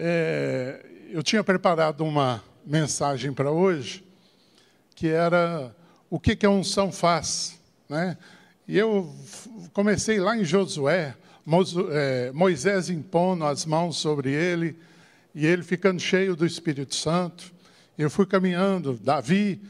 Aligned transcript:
É, 0.00 0.86
eu 1.10 1.24
tinha 1.24 1.42
preparado 1.42 2.04
uma 2.04 2.40
mensagem 2.64 3.32
para 3.32 3.50
hoje, 3.50 4.04
que 4.94 5.08
era 5.08 5.74
o 6.08 6.20
que, 6.20 6.36
que 6.36 6.46
a 6.46 6.50
unção 6.50 6.92
faz. 6.92 7.58
Né? 7.88 8.16
E 8.68 8.78
eu 8.78 9.12
comecei 9.72 10.20
lá 10.20 10.36
em 10.36 10.44
Josué, 10.44 11.16
é, 11.90 12.30
Moisés 12.32 12.90
impondo 12.90 13.44
as 13.44 13.66
mãos 13.66 13.96
sobre 13.96 14.30
ele, 14.32 14.78
e 15.34 15.44
ele 15.44 15.64
ficando 15.64 16.00
cheio 16.00 16.36
do 16.36 16.46
Espírito 16.46 16.94
Santo. 16.94 17.52
Eu 17.98 18.08
fui 18.08 18.24
caminhando, 18.24 18.94
Davi, 19.02 19.60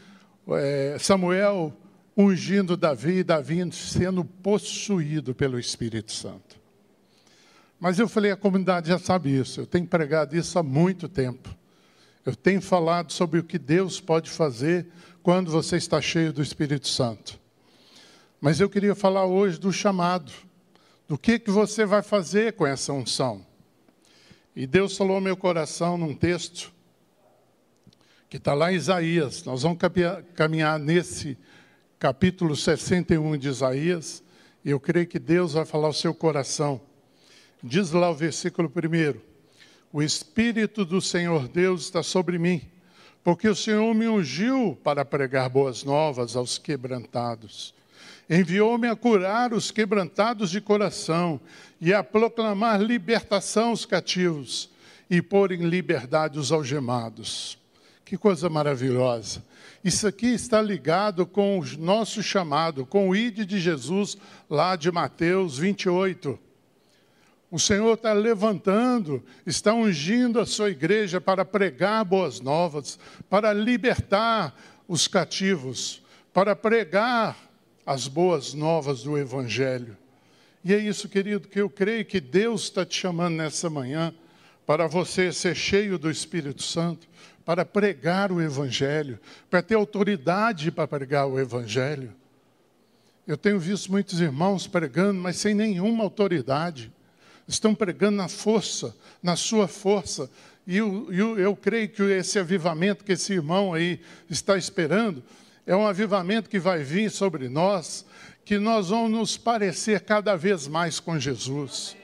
é, 0.48 0.98
Samuel 1.00 1.74
ungindo 2.14 2.76
Davi, 2.76 3.24
Davi 3.24 3.66
sendo 3.72 4.24
possuído 4.24 5.34
pelo 5.34 5.58
Espírito 5.58 6.12
Santo. 6.12 6.47
Mas 7.80 7.98
eu 7.98 8.08
falei, 8.08 8.30
a 8.30 8.36
comunidade 8.36 8.88
já 8.88 8.98
sabe 8.98 9.30
isso, 9.30 9.60
eu 9.60 9.66
tenho 9.66 9.86
pregado 9.86 10.36
isso 10.36 10.58
há 10.58 10.62
muito 10.62 11.08
tempo. 11.08 11.54
Eu 12.26 12.34
tenho 12.34 12.60
falado 12.60 13.12
sobre 13.12 13.40
o 13.40 13.44
que 13.44 13.58
Deus 13.58 14.00
pode 14.00 14.28
fazer 14.28 14.86
quando 15.22 15.50
você 15.50 15.76
está 15.76 16.00
cheio 16.00 16.32
do 16.32 16.42
Espírito 16.42 16.88
Santo. 16.88 17.38
Mas 18.40 18.60
eu 18.60 18.68
queria 18.68 18.94
falar 18.94 19.26
hoje 19.26 19.58
do 19.58 19.72
chamado, 19.72 20.32
do 21.06 21.16
que, 21.16 21.38
que 21.38 21.50
você 21.50 21.86
vai 21.86 22.02
fazer 22.02 22.52
com 22.52 22.66
essa 22.66 22.92
unção. 22.92 23.46
E 24.54 24.66
Deus 24.66 24.96
falou 24.96 25.14
ao 25.14 25.20
meu 25.20 25.36
coração 25.36 25.96
num 25.96 26.14
texto 26.14 26.72
que 28.28 28.36
está 28.36 28.54
lá 28.54 28.72
em 28.72 28.76
Isaías. 28.76 29.44
Nós 29.44 29.62
vamos 29.62 29.78
caminhar 30.34 30.78
nesse 30.78 31.38
capítulo 31.98 32.54
61 32.54 33.38
de 33.38 33.48
Isaías. 33.48 34.22
E 34.64 34.70
eu 34.70 34.78
creio 34.78 35.06
que 35.06 35.18
Deus 35.18 35.54
vai 35.54 35.64
falar 35.64 35.86
ao 35.86 35.92
seu 35.92 36.12
coração. 36.12 36.80
Diz 37.62 37.90
lá 37.90 38.10
o 38.10 38.14
versículo 38.14 38.70
primeiro: 38.70 39.20
O 39.92 40.02
Espírito 40.02 40.84
do 40.84 41.00
Senhor 41.00 41.48
Deus 41.48 41.82
está 41.82 42.02
sobre 42.02 42.38
mim, 42.38 42.62
porque 43.24 43.48
o 43.48 43.54
Senhor 43.54 43.92
me 43.94 44.06
ungiu 44.06 44.78
para 44.84 45.04
pregar 45.04 45.48
boas 45.48 45.82
novas 45.82 46.36
aos 46.36 46.56
quebrantados. 46.56 47.74
Enviou-me 48.30 48.86
a 48.86 48.94
curar 48.94 49.52
os 49.52 49.70
quebrantados 49.70 50.50
de 50.50 50.60
coração 50.60 51.40
e 51.80 51.92
a 51.92 52.04
proclamar 52.04 52.80
libertação 52.80 53.70
aos 53.70 53.84
cativos 53.84 54.70
e 55.10 55.22
pôr 55.22 55.50
em 55.50 55.68
liberdade 55.68 56.38
os 56.38 56.52
algemados. 56.52 57.58
Que 58.04 58.16
coisa 58.16 58.48
maravilhosa. 58.48 59.42
Isso 59.82 60.06
aqui 60.06 60.28
está 60.28 60.60
ligado 60.60 61.26
com 61.26 61.58
o 61.58 61.64
nosso 61.78 62.22
chamado, 62.22 62.86
com 62.86 63.08
o 63.08 63.16
ID 63.16 63.40
de 63.40 63.58
Jesus, 63.58 64.16
lá 64.48 64.76
de 64.76 64.90
Mateus 64.92 65.58
28. 65.58 66.38
O 67.50 67.58
Senhor 67.58 67.94
está 67.94 68.12
levantando, 68.12 69.24
está 69.46 69.72
ungindo 69.72 70.38
a 70.38 70.44
sua 70.44 70.70
igreja 70.70 71.18
para 71.20 71.44
pregar 71.46 72.04
boas 72.04 72.40
novas, 72.40 72.98
para 73.28 73.54
libertar 73.54 74.54
os 74.86 75.08
cativos, 75.08 76.02
para 76.32 76.54
pregar 76.54 77.36
as 77.86 78.06
boas 78.06 78.52
novas 78.52 79.02
do 79.02 79.16
Evangelho. 79.16 79.96
E 80.62 80.74
é 80.74 80.78
isso, 80.78 81.08
querido, 81.08 81.48
que 81.48 81.58
eu 81.58 81.70
creio 81.70 82.04
que 82.04 82.20
Deus 82.20 82.64
está 82.64 82.84
te 82.84 83.00
chamando 83.00 83.36
nessa 83.36 83.70
manhã 83.70 84.14
para 84.66 84.86
você 84.86 85.32
ser 85.32 85.54
cheio 85.54 85.98
do 85.98 86.10
Espírito 86.10 86.62
Santo, 86.62 87.08
para 87.46 87.64
pregar 87.64 88.30
o 88.30 88.42
Evangelho, 88.42 89.18
para 89.48 89.62
ter 89.62 89.74
autoridade 89.74 90.70
para 90.70 90.86
pregar 90.86 91.26
o 91.26 91.40
Evangelho. 91.40 92.12
Eu 93.26 93.38
tenho 93.38 93.58
visto 93.58 93.90
muitos 93.90 94.20
irmãos 94.20 94.66
pregando, 94.66 95.18
mas 95.18 95.36
sem 95.36 95.54
nenhuma 95.54 96.04
autoridade 96.04 96.92
estão 97.48 97.74
pregando 97.74 98.18
na 98.18 98.28
força, 98.28 98.94
na 99.22 99.34
sua 99.34 99.66
força. 99.66 100.30
E 100.66 100.76
eu, 100.76 101.10
eu, 101.10 101.38
eu 101.38 101.56
creio 101.56 101.88
que 101.88 102.02
esse 102.02 102.38
avivamento 102.38 103.02
que 103.02 103.12
esse 103.12 103.32
irmão 103.32 103.72
aí 103.72 104.00
está 104.28 104.56
esperando 104.58 105.24
é 105.66 105.74
um 105.74 105.86
avivamento 105.86 106.48
que 106.48 106.58
vai 106.58 106.82
vir 106.82 107.10
sobre 107.10 107.48
nós, 107.48 108.04
que 108.44 108.58
nós 108.58 108.90
vamos 108.90 109.10
nos 109.10 109.36
parecer 109.36 110.00
cada 110.00 110.36
vez 110.36 110.68
mais 110.68 111.00
com 111.00 111.18
Jesus. 111.18 111.96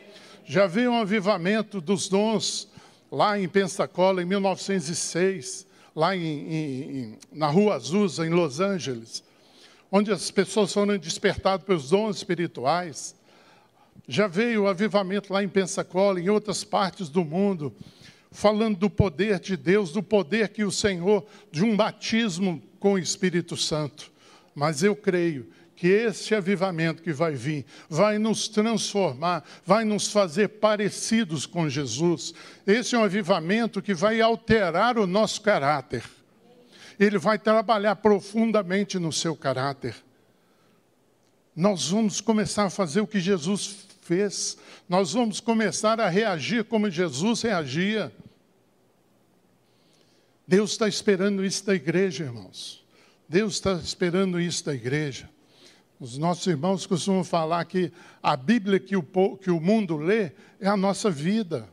Já 0.46 0.66
veio 0.66 0.92
um 0.92 1.00
avivamento 1.00 1.80
dos 1.80 2.08
dons 2.08 2.68
lá 3.10 3.38
em 3.38 3.48
Pensacola, 3.48 4.22
em 4.22 4.26
1906, 4.26 5.66
lá 5.94 6.16
em, 6.16 6.22
em, 6.22 7.18
na 7.32 7.46
Rua 7.48 7.76
Azusa, 7.76 8.26
em 8.26 8.30
Los 8.30 8.60
Angeles, 8.60 9.22
onde 9.90 10.10
as 10.10 10.30
pessoas 10.30 10.72
foram 10.72 10.98
despertadas 10.98 11.64
pelos 11.64 11.90
dons 11.90 12.16
espirituais. 12.16 13.14
Já 14.06 14.26
veio 14.26 14.64
o 14.64 14.68
avivamento 14.68 15.32
lá 15.32 15.42
em 15.42 15.48
Pensacola, 15.48 16.20
em 16.20 16.28
outras 16.28 16.62
partes 16.62 17.08
do 17.08 17.24
mundo, 17.24 17.74
falando 18.30 18.76
do 18.76 18.90
poder 18.90 19.40
de 19.40 19.56
Deus, 19.56 19.92
do 19.92 20.02
poder 20.02 20.48
que 20.48 20.64
o 20.64 20.70
Senhor, 20.70 21.24
de 21.50 21.64
um 21.64 21.76
batismo 21.76 22.62
com 22.78 22.94
o 22.94 22.98
Espírito 22.98 23.56
Santo. 23.56 24.12
Mas 24.54 24.82
eu 24.82 24.94
creio 24.94 25.48
que 25.74 25.88
esse 25.88 26.34
avivamento 26.34 27.02
que 27.02 27.12
vai 27.12 27.34
vir 27.34 27.64
vai 27.88 28.18
nos 28.18 28.48
transformar, 28.48 29.44
vai 29.64 29.84
nos 29.84 30.10
fazer 30.10 30.48
parecidos 30.48 31.46
com 31.46 31.68
Jesus. 31.68 32.34
Esse 32.66 32.94
é 32.94 32.98
um 32.98 33.04
avivamento 33.04 33.82
que 33.82 33.94
vai 33.94 34.20
alterar 34.20 34.98
o 34.98 35.06
nosso 35.06 35.40
caráter. 35.40 36.04
Ele 36.98 37.18
vai 37.18 37.38
trabalhar 37.38 37.96
profundamente 37.96 38.98
no 38.98 39.12
seu 39.12 39.34
caráter. 39.34 39.96
Nós 41.56 41.88
vamos 41.88 42.20
começar 42.20 42.64
a 42.64 42.70
fazer 42.70 43.00
o 43.00 43.06
que 43.06 43.18
Jesus 43.18 43.86
fez. 44.04 44.56
Nós 44.88 45.12
vamos 45.12 45.40
começar 45.40 45.98
a 45.98 46.08
reagir 46.08 46.64
como 46.64 46.90
Jesus 46.90 47.42
reagia. 47.42 48.12
Deus 50.46 50.72
está 50.72 50.86
esperando 50.86 51.44
isso 51.44 51.64
da 51.64 51.74
igreja, 51.74 52.24
irmãos. 52.24 52.84
Deus 53.26 53.54
está 53.54 53.72
esperando 53.74 54.38
isso 54.38 54.64
da 54.64 54.74
igreja. 54.74 55.28
Os 55.98 56.18
nossos 56.18 56.46
irmãos 56.46 56.86
costumam 56.86 57.24
falar 57.24 57.64
que 57.64 57.90
a 58.22 58.36
Bíblia 58.36 58.78
que 58.78 58.94
o, 58.94 59.02
que 59.38 59.50
o 59.50 59.60
mundo 59.60 59.96
lê 59.96 60.32
é 60.60 60.68
a 60.68 60.76
nossa 60.76 61.10
vida. 61.10 61.68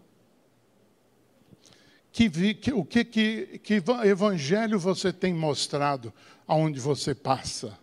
Que, 2.14 2.30
que, 2.56 2.74
o 2.74 2.86
que, 2.86 3.04
que, 3.04 3.60
que 3.60 3.84
evangelho 4.06 4.80
você 4.80 5.12
tem 5.12 5.34
mostrado 5.34 6.14
aonde 6.48 6.80
você 6.80 7.14
passa? 7.14 7.78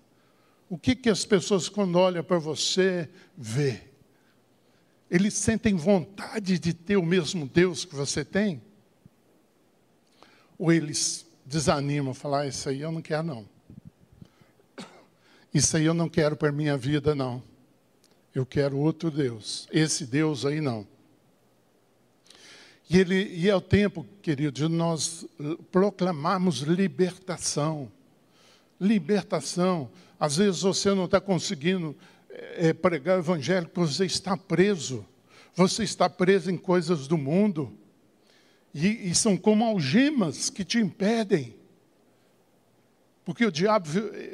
O 0.71 0.79
que, 0.79 0.95
que 0.95 1.09
as 1.09 1.25
pessoas, 1.25 1.69
quando 1.69 1.99
olham 1.99 2.23
para 2.23 2.39
você, 2.39 3.09
vê? 3.37 3.88
Eles 5.11 5.35
sentem 5.35 5.75
vontade 5.75 6.59
de 6.59 6.75
ter 6.75 6.97
o 6.97 7.03
mesmo 7.03 7.47
Deus 7.47 7.85
que 7.85 7.95
você 7.95 8.25
tem? 8.25 8.63
Ou 10.59 10.73
eles 10.73 11.27
desanimam, 11.47 12.13
falar, 12.13 12.41
ah, 12.41 12.47
isso 12.47 12.69
aí 12.69 12.83
eu 12.83 12.93
não 12.93 13.01
quero 13.01 13.27
não. 13.27 13.49
Isso 15.53 15.77
aí 15.77 15.87
eu 15.87 15.95
não 15.95 16.09
quero 16.09 16.37
para 16.37 16.53
minha 16.53 16.77
vida 16.77 17.15
não. 17.15 17.43
Eu 18.35 18.45
quero 18.45 18.77
outro 18.77 19.11
Deus. 19.11 19.67
Esse 19.73 20.05
Deus 20.05 20.45
aí 20.45 20.61
não. 20.61 20.87
E, 22.91 22.99
ele, 22.99 23.35
e 23.35 23.49
é 23.49 23.57
o 23.57 23.61
tempo, 23.61 24.07
querido, 24.23 24.53
de 24.53 24.69
nós 24.69 25.27
proclamarmos 25.71 26.59
libertação. 26.61 27.91
Libertação. 28.81 29.91
Às 30.21 30.37
vezes 30.37 30.63
você 30.63 30.95
não 30.95 31.07
está 31.07 31.21
conseguindo 31.21 31.97
é, 32.57 32.73
pregar 32.73 33.17
o 33.17 33.21
evangelho 33.21 33.71
você 33.75 34.05
está 34.05 34.37
preso. 34.37 35.05
Você 35.55 35.83
está 35.83 36.09
preso 36.09 36.51
em 36.51 36.57
coisas 36.57 37.09
do 37.09 37.19
mundo. 37.19 37.77
E, 38.73 39.11
e 39.11 39.15
são 39.15 39.37
como 39.37 39.65
algemas 39.65 40.51
que 40.51 40.65
te 40.65 40.79
impedem. 40.79 41.57
Porque 43.25 43.45
o 43.45 43.53
diabo, 43.53 43.89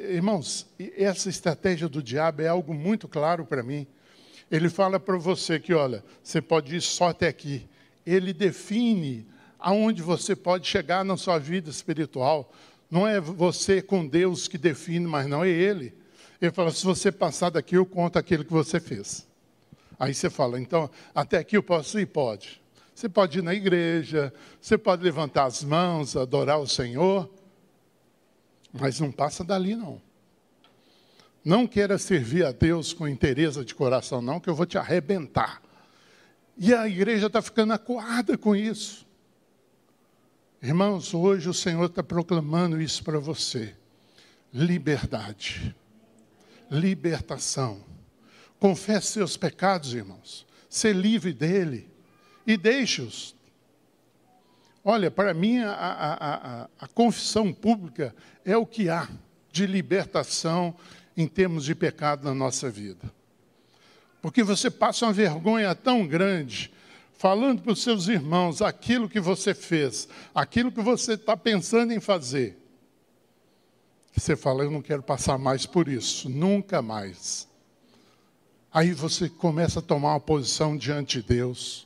irmãos, 0.09 0.67
essa 0.95 1.29
estratégia 1.29 1.89
do 1.89 2.01
diabo 2.01 2.41
é 2.41 2.47
algo 2.47 2.73
muito 2.73 3.07
claro 3.07 3.45
para 3.45 3.61
mim. 3.61 3.85
Ele 4.49 4.69
fala 4.69 4.99
para 4.99 5.17
você 5.17 5.59
que, 5.59 5.73
olha, 5.73 6.03
você 6.23 6.41
pode 6.41 6.75
ir 6.75 6.81
só 6.81 7.09
até 7.09 7.27
aqui. 7.27 7.67
Ele 8.05 8.31
define 8.31 9.27
aonde 9.59 10.01
você 10.01 10.35
pode 10.35 10.67
chegar 10.67 11.03
na 11.03 11.17
sua 11.17 11.39
vida 11.39 11.69
espiritual. 11.69 12.53
Não 12.89 13.07
é 13.07 13.19
você 13.19 13.81
com 13.81 14.07
Deus 14.07 14.47
que 14.47 14.57
define, 14.57 15.07
mas 15.07 15.27
não 15.27 15.43
é 15.43 15.49
Ele. 15.49 15.93
Ele 16.41 16.51
fala: 16.51 16.71
se 16.71 16.83
você 16.83 17.11
passar 17.11 17.49
daqui, 17.49 17.75
eu 17.75 17.85
conto 17.85 18.17
aquilo 18.17 18.43
que 18.43 18.51
você 18.51 18.79
fez. 18.79 19.27
Aí 19.99 20.13
você 20.13 20.29
fala: 20.29 20.59
então, 20.59 20.89
até 21.13 21.37
aqui 21.37 21.57
eu 21.57 21.63
posso 21.63 21.99
ir? 21.99 22.05
Pode. 22.05 22.61
Você 22.93 23.09
pode 23.09 23.39
ir 23.39 23.41
na 23.41 23.53
igreja, 23.53 24.33
você 24.61 24.77
pode 24.77 25.03
levantar 25.03 25.45
as 25.45 25.63
mãos, 25.63 26.15
adorar 26.15 26.59
o 26.59 26.67
Senhor, 26.67 27.29
mas 28.71 28.99
não 29.01 29.11
passa 29.11 29.43
dali, 29.43 29.75
não. 29.75 30.01
Não 31.43 31.67
queira 31.67 31.97
servir 31.97 32.45
a 32.45 32.51
Deus 32.51 32.93
com 32.93 33.07
interesse 33.07 33.63
de 33.65 33.75
coração, 33.75 34.21
não, 34.21 34.39
que 34.39 34.49
eu 34.49 34.55
vou 34.55 34.65
te 34.65 34.77
arrebentar. 34.77 35.61
E 36.57 36.73
a 36.73 36.87
igreja 36.87 37.27
está 37.27 37.41
ficando 37.41 37.73
acuada 37.73 38.37
com 38.37 38.55
isso. 38.55 39.05
Irmãos, 40.61 41.13
hoje 41.13 41.49
o 41.49 41.53
Senhor 41.53 41.85
está 41.85 42.01
proclamando 42.01 42.81
isso 42.81 43.03
para 43.03 43.19
você: 43.19 43.75
liberdade 44.53 45.75
libertação. 46.69 47.83
Confesse 48.59 49.13
seus 49.13 49.37
pecados, 49.37 49.93
irmãos. 49.93 50.45
Ser 50.69 50.95
livre 50.95 51.33
dele. 51.33 51.89
E 52.45 52.57
deixe-os. 52.57 53.35
Olha, 54.83 55.09
para 55.09 55.33
mim, 55.33 55.59
a, 55.59 55.71
a, 55.71 56.13
a, 56.13 56.69
a, 56.79 56.87
confissão 56.87 57.51
pública 57.51 58.15
é 58.43 58.55
o 58.55 58.65
que 58.65 58.87
há 58.87 59.09
de 59.51 59.65
libertação 59.65 60.75
em 61.17 61.27
termos 61.27 61.65
de 61.65 61.73
pecado 61.73 62.23
na 62.23 62.35
nossa 62.35 62.69
vida. 62.69 63.11
Porque 64.21 64.43
você 64.43 64.69
passa 64.69 65.05
uma 65.05 65.13
vergonha 65.13 65.73
tão 65.73 66.05
grande 66.05 66.71
falando 67.17 67.61
para 67.61 67.71
os 67.71 67.81
seus 67.81 68.07
irmãos 68.07 68.61
aquilo 68.61 69.09
que 69.09 69.19
você 69.19 69.53
fez, 69.53 70.07
aquilo 70.33 70.71
que 70.71 70.81
você 70.81 71.13
está 71.13 71.35
pensando 71.35 71.91
em 71.91 71.99
fazer. 71.99 72.57
Você 74.15 74.35
fala, 74.35 74.63
eu 74.63 74.71
não 74.71 74.81
quero 74.81 75.03
passar 75.03 75.37
mais 75.37 75.65
por 75.65 75.89
isso, 75.89 76.29
nunca 76.29 76.81
mais. 76.81 77.47
Aí 78.73 78.93
você 78.93 79.27
começa 79.27 79.79
a 79.79 79.81
tomar 79.81 80.13
uma 80.13 80.19
posição 80.19 80.77
diante 80.77 81.21
de 81.21 81.27
Deus, 81.27 81.85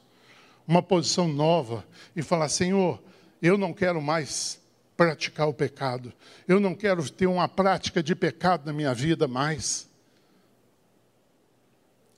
uma 0.67 0.81
posição 0.81 1.27
nova, 1.27 1.83
e 2.15 2.21
falar: 2.21 2.49
Senhor, 2.49 3.01
eu 3.41 3.57
não 3.57 3.73
quero 3.73 4.01
mais 4.01 4.59
praticar 4.95 5.47
o 5.47 5.53
pecado, 5.53 6.13
eu 6.47 6.59
não 6.59 6.75
quero 6.75 7.09
ter 7.09 7.25
uma 7.25 7.47
prática 7.47 8.01
de 8.03 8.15
pecado 8.15 8.65
na 8.65 8.73
minha 8.73 8.93
vida 8.93 9.27
mais. 9.27 9.89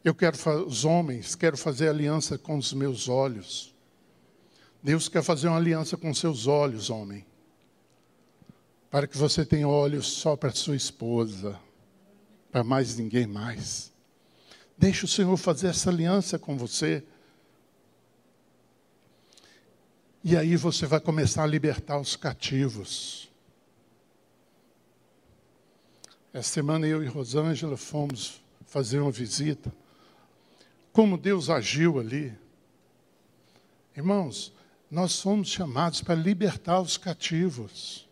Eu 0.04 0.16
quero, 0.16 0.36
os 0.66 0.84
homens, 0.84 1.36
quero 1.36 1.56
fazer 1.56 1.88
aliança 1.88 2.38
com 2.38 2.58
os 2.58 2.74
meus 2.74 3.08
olhos. 3.08 3.74
Deus 4.84 5.08
quer 5.08 5.22
fazer 5.22 5.48
uma 5.48 5.58
aliança 5.58 5.96
com 5.96 6.14
seus 6.14 6.48
olhos, 6.48 6.90
homem. 6.90 7.24
Para 8.92 9.08
que 9.08 9.18
você 9.18 9.46
tenha 9.46 9.70
olhos 9.70 10.06
só 10.06 10.36
para 10.36 10.52
sua 10.52 10.76
esposa, 10.76 11.58
para 12.52 12.62
mais 12.62 12.98
ninguém 12.98 13.26
mais. 13.26 13.90
Deixe 14.78 15.06
o 15.06 15.08
Senhor 15.08 15.38
fazer 15.38 15.68
essa 15.68 15.90
aliança 15.90 16.38
com 16.38 16.58
você. 16.58 17.02
E 20.22 20.36
aí 20.36 20.58
você 20.58 20.86
vai 20.86 21.00
começar 21.00 21.44
a 21.44 21.48
libertar 21.48 22.00
os 22.00 22.18
cativos. 22.18 23.32
Essa 26.34 26.50
semana 26.50 26.86
eu 26.86 27.02
e 27.02 27.08
Rosângela 27.08 27.78
fomos 27.78 28.42
fazer 28.66 29.00
uma 29.00 29.12
visita. 29.12 29.72
Como 30.92 31.18
Deus 31.18 31.50
agiu 31.50 31.98
ali. 31.98 32.38
Irmãos, 33.96 34.54
nós 34.90 35.14
somos 35.14 35.48
chamados 35.48 36.02
para 36.02 36.16
libertar 36.16 36.82
os 36.82 36.98
cativos. 36.98 38.11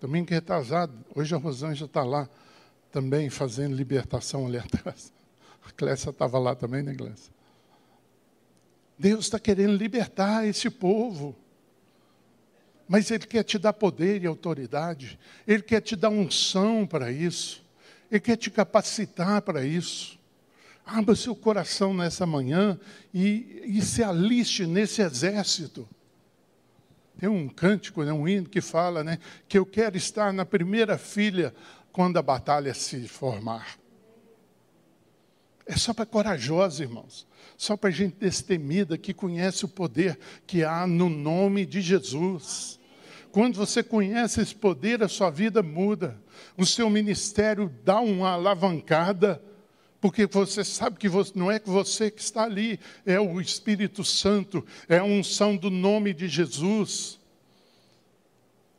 Domingo 0.00 0.30
retrasado, 0.30 0.92
hoje 1.14 1.34
a 1.34 1.38
Rosângela 1.38 1.86
está 1.86 2.04
lá 2.04 2.28
também 2.92 3.30
fazendo 3.30 3.74
libertação 3.74 4.46
ali 4.46 4.58
atrás. 4.58 5.12
A 5.66 5.70
Clécia 5.72 6.10
estava 6.10 6.38
lá 6.38 6.54
também, 6.54 6.82
né, 6.82 6.94
Clécia? 6.94 7.32
Deus 8.98 9.26
está 9.26 9.38
querendo 9.38 9.76
libertar 9.76 10.46
esse 10.46 10.70
povo. 10.70 11.36
Mas 12.88 13.10
Ele 13.10 13.26
quer 13.26 13.42
te 13.42 13.58
dar 13.58 13.72
poder 13.72 14.22
e 14.22 14.26
autoridade. 14.26 15.18
Ele 15.46 15.62
quer 15.62 15.80
te 15.80 15.96
dar 15.96 16.08
unção 16.08 16.86
para 16.86 17.10
isso. 17.10 17.64
Ele 18.10 18.20
quer 18.20 18.36
te 18.36 18.50
capacitar 18.50 19.42
para 19.42 19.64
isso. 19.64 20.18
Abra 20.84 21.16
seu 21.16 21.34
coração 21.34 21.92
nessa 21.92 22.24
manhã 22.24 22.78
e, 23.12 23.62
e 23.66 23.82
se 23.82 24.04
aliste 24.04 24.66
nesse 24.66 25.02
exército. 25.02 25.88
Tem 27.18 27.28
um 27.28 27.48
cântico, 27.48 28.02
né, 28.02 28.12
um 28.12 28.28
hino 28.28 28.48
que 28.48 28.60
fala 28.60 29.02
né, 29.02 29.18
que 29.48 29.58
eu 29.58 29.64
quero 29.64 29.96
estar 29.96 30.32
na 30.32 30.44
primeira 30.44 30.98
filha 30.98 31.54
quando 31.92 32.18
a 32.18 32.22
batalha 32.22 32.74
se 32.74 33.08
formar. 33.08 33.78
É 35.66 35.76
só 35.76 35.92
para 35.92 36.06
corajosos, 36.06 36.80
irmãos. 36.80 37.26
Só 37.56 37.76
para 37.76 37.90
gente 37.90 38.16
destemida 38.16 38.98
que 38.98 39.14
conhece 39.14 39.64
o 39.64 39.68
poder 39.68 40.18
que 40.46 40.62
há 40.62 40.86
no 40.86 41.08
nome 41.08 41.66
de 41.66 41.80
Jesus. 41.80 42.78
Quando 43.32 43.56
você 43.56 43.82
conhece 43.82 44.40
esse 44.40 44.54
poder, 44.54 45.02
a 45.02 45.08
sua 45.08 45.30
vida 45.30 45.62
muda. 45.62 46.20
O 46.56 46.64
seu 46.64 46.88
ministério 46.88 47.74
dá 47.84 48.00
uma 48.00 48.30
alavancada, 48.30 49.42
porque 50.06 50.24
você 50.24 50.62
sabe 50.62 50.98
que 50.98 51.08
você, 51.08 51.32
não 51.34 51.50
é 51.50 51.58
que 51.58 51.68
você 51.68 52.12
que 52.12 52.20
está 52.20 52.44
ali, 52.44 52.78
é 53.04 53.18
o 53.18 53.40
Espírito 53.40 54.04
Santo, 54.04 54.64
é 54.88 54.98
a 54.98 55.04
unção 55.04 55.56
do 55.56 55.68
nome 55.68 56.14
de 56.14 56.28
Jesus. 56.28 57.18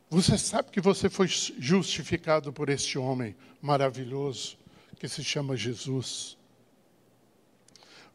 Você 0.09 0.37
sabe 0.37 0.71
que 0.71 0.79
você 0.79 1.09
foi 1.09 1.27
justificado 1.27 2.53
por 2.53 2.69
este 2.69 2.97
homem 2.97 3.35
maravilhoso 3.61 4.57
que 4.97 5.09
se 5.09 5.21
chama 5.21 5.57
Jesus 5.57 6.37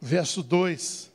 verso 0.01 0.41
2. 0.41 1.11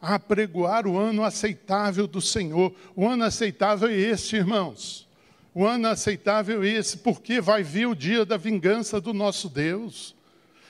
Apregoar 0.00 0.86
o 0.86 0.96
ano 0.96 1.24
aceitável 1.24 2.06
do 2.06 2.20
Senhor. 2.20 2.72
O 2.94 3.08
ano 3.08 3.24
aceitável 3.24 3.88
é 3.88 3.96
este, 3.96 4.36
irmãos. 4.36 5.08
O 5.52 5.66
ano 5.66 5.88
aceitável 5.88 6.62
é 6.62 6.68
esse, 6.68 6.98
porque 6.98 7.40
vai 7.40 7.64
vir 7.64 7.88
o 7.88 7.94
dia 7.96 8.24
da 8.24 8.36
vingança 8.36 9.00
do 9.00 9.12
nosso 9.12 9.48
Deus. 9.48 10.16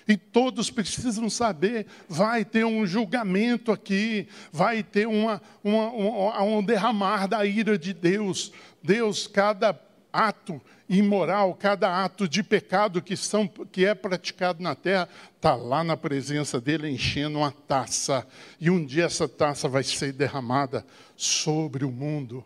E 0.08 0.16
todos 0.16 0.70
precisam 0.70 1.28
saber, 1.28 1.86
vai 2.08 2.42
ter 2.42 2.64
um 2.64 2.86
julgamento 2.86 3.70
aqui, 3.70 4.26
vai 4.50 4.82
ter 4.82 5.06
uma, 5.06 5.42
uma, 5.62 5.92
um, 5.92 6.58
um 6.58 6.64
derramar 6.64 7.28
da 7.28 7.44
ira 7.44 7.78
de 7.78 7.92
Deus. 7.92 8.50
Deus, 8.82 9.26
cada 9.26 9.78
ato 10.10 10.58
imoral, 10.88 11.54
cada 11.54 12.02
ato 12.02 12.26
de 12.26 12.42
pecado 12.42 13.02
que, 13.02 13.14
são, 13.14 13.46
que 13.46 13.84
é 13.84 13.94
praticado 13.94 14.62
na 14.62 14.74
terra, 14.74 15.06
está 15.36 15.54
lá 15.54 15.84
na 15.84 15.94
presença 15.94 16.58
dele 16.58 16.88
enchendo 16.88 17.40
uma 17.40 17.52
taça. 17.52 18.26
E 18.58 18.70
um 18.70 18.82
dia 18.82 19.04
essa 19.04 19.28
taça 19.28 19.68
vai 19.68 19.82
ser 19.82 20.14
derramada 20.14 20.86
sobre 21.14 21.84
o 21.84 21.90
mundo. 21.90 22.42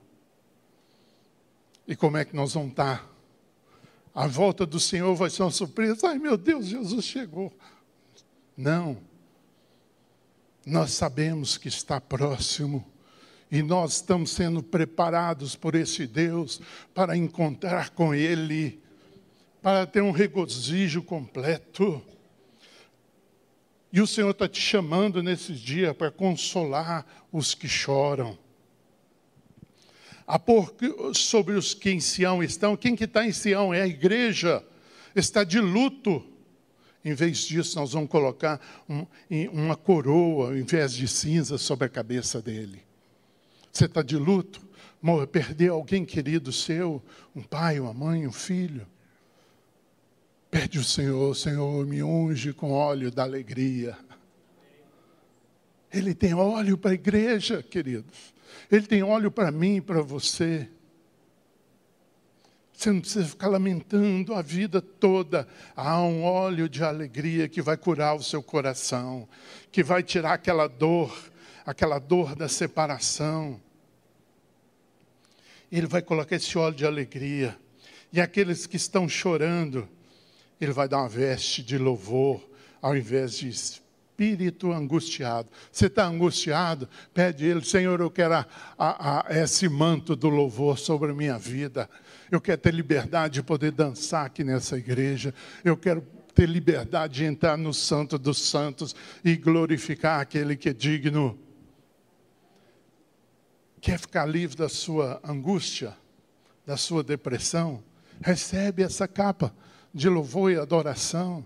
E 1.86 1.94
como 1.94 2.16
é 2.16 2.24
que 2.24 2.34
nós 2.34 2.54
vamos 2.54 2.70
estar? 2.70 3.11
A 4.14 4.26
volta 4.26 4.66
do 4.66 4.78
Senhor 4.78 5.14
vai 5.14 5.30
ser 5.30 5.42
uma 5.42 5.50
surpresa. 5.50 6.08
Ai 6.08 6.18
meu 6.18 6.36
Deus, 6.36 6.66
Jesus 6.66 7.04
chegou. 7.04 7.52
Não. 8.56 8.98
Nós 10.66 10.92
sabemos 10.92 11.56
que 11.56 11.68
está 11.68 12.00
próximo. 12.00 12.86
E 13.50 13.62
nós 13.62 13.96
estamos 13.96 14.30
sendo 14.30 14.62
preparados 14.62 15.54
por 15.54 15.74
esse 15.74 16.06
Deus 16.06 16.60
para 16.94 17.16
encontrar 17.16 17.90
com 17.90 18.14
Ele, 18.14 18.80
para 19.60 19.86
ter 19.86 20.02
um 20.02 20.10
regozijo 20.10 21.02
completo. 21.02 22.02
E 23.92 24.00
o 24.00 24.06
Senhor 24.06 24.30
está 24.30 24.48
te 24.48 24.60
chamando 24.60 25.22
nesses 25.22 25.60
dias 25.60 25.94
para 25.94 26.10
consolar 26.10 27.06
os 27.30 27.54
que 27.54 27.68
choram. 27.68 28.38
A 30.26 30.38
pôr 30.38 30.74
sobre 31.14 31.54
os 31.54 31.74
que 31.74 31.90
em 31.90 32.00
Sião 32.00 32.42
estão. 32.42 32.76
Quem 32.76 32.94
que 32.94 33.04
está 33.04 33.26
em 33.26 33.32
Sião 33.32 33.72
é 33.72 33.82
a 33.82 33.86
igreja. 33.86 34.64
Está 35.14 35.44
de 35.44 35.60
luto. 35.60 36.24
Em 37.04 37.14
vez 37.14 37.38
disso, 37.38 37.78
nós 37.78 37.92
vamos 37.92 38.08
colocar 38.08 38.60
um, 38.88 39.04
uma 39.52 39.76
coroa, 39.76 40.48
ao 40.48 40.56
invés 40.56 40.92
de 40.94 41.08
cinza, 41.08 41.58
sobre 41.58 41.86
a 41.86 41.88
cabeça 41.88 42.40
dele. 42.40 42.82
Você 43.72 43.86
está 43.86 44.02
de 44.02 44.16
luto? 44.16 44.60
Perdeu 45.32 45.74
alguém 45.74 46.04
querido 46.04 46.52
seu, 46.52 47.02
um 47.34 47.42
pai, 47.42 47.80
uma 47.80 47.92
mãe, 47.92 48.26
um 48.26 48.32
filho. 48.32 48.86
Pede 50.48 50.78
o 50.78 50.84
Senhor, 50.84 51.34
Senhor, 51.34 51.84
me 51.86 52.02
unge 52.02 52.52
com 52.52 52.70
óleo 52.70 53.10
da 53.10 53.24
alegria. 53.24 53.98
Ele 55.92 56.14
tem 56.14 56.34
óleo 56.34 56.78
para 56.78 56.92
a 56.92 56.94
igreja, 56.94 57.62
queridos. 57.62 58.32
Ele 58.70 58.86
tem 58.86 59.02
óleo 59.02 59.30
para 59.30 59.50
mim 59.50 59.76
e 59.76 59.80
para 59.80 60.02
você. 60.02 60.68
Você 62.72 62.90
não 62.90 63.00
precisa 63.00 63.28
ficar 63.28 63.48
lamentando 63.48 64.34
a 64.34 64.42
vida 64.42 64.82
toda. 64.82 65.46
Há 65.76 66.00
um 66.00 66.24
óleo 66.24 66.68
de 66.68 66.82
alegria 66.82 67.48
que 67.48 67.62
vai 67.62 67.76
curar 67.76 68.16
o 68.16 68.22
seu 68.22 68.42
coração, 68.42 69.28
que 69.70 69.84
vai 69.84 70.02
tirar 70.02 70.32
aquela 70.32 70.66
dor, 70.66 71.16
aquela 71.64 71.98
dor 71.98 72.34
da 72.34 72.48
separação. 72.48 73.60
Ele 75.70 75.86
vai 75.86 76.02
colocar 76.02 76.36
esse 76.36 76.58
óleo 76.58 76.74
de 76.74 76.84
alegria. 76.84 77.56
E 78.12 78.20
aqueles 78.20 78.66
que 78.66 78.76
estão 78.76 79.08
chorando, 79.08 79.88
Ele 80.60 80.72
vai 80.72 80.88
dar 80.88 80.98
uma 80.98 81.08
veste 81.08 81.62
de 81.62 81.78
louvor, 81.78 82.46
ao 82.80 82.96
invés 82.96 83.34
de 83.34 83.48
espírito 84.22 84.72
angustiado. 84.72 85.48
Você 85.70 85.86
está 85.86 86.06
angustiado? 86.06 86.88
Pede 87.12 87.44
Ele, 87.44 87.64
Senhor, 87.64 88.00
eu 88.00 88.10
quero 88.10 88.34
a, 88.34 88.46
a, 88.78 89.28
a 89.28 89.38
esse 89.42 89.68
manto 89.68 90.14
do 90.14 90.28
louvor 90.28 90.78
sobre 90.78 91.10
a 91.10 91.14
minha 91.14 91.36
vida. 91.36 91.90
Eu 92.30 92.40
quero 92.40 92.60
ter 92.60 92.72
liberdade 92.72 93.34
de 93.34 93.42
poder 93.42 93.72
dançar 93.72 94.26
aqui 94.26 94.44
nessa 94.44 94.78
igreja. 94.78 95.34
Eu 95.64 95.76
quero 95.76 96.02
ter 96.34 96.48
liberdade 96.48 97.14
de 97.14 97.24
entrar 97.24 97.58
no 97.58 97.74
Santo 97.74 98.16
dos 98.16 98.40
Santos 98.40 98.94
e 99.24 99.36
glorificar 99.36 100.20
aquele 100.20 100.56
que 100.56 100.68
é 100.68 100.72
digno. 100.72 101.38
Quer 103.80 103.98
ficar 103.98 104.24
livre 104.24 104.56
da 104.56 104.68
sua 104.68 105.20
angústia, 105.24 105.96
da 106.64 106.76
sua 106.76 107.02
depressão? 107.02 107.82
Recebe 108.20 108.84
essa 108.84 109.08
capa 109.08 109.52
de 109.92 110.08
louvor 110.08 110.52
e 110.52 110.56
adoração. 110.56 111.44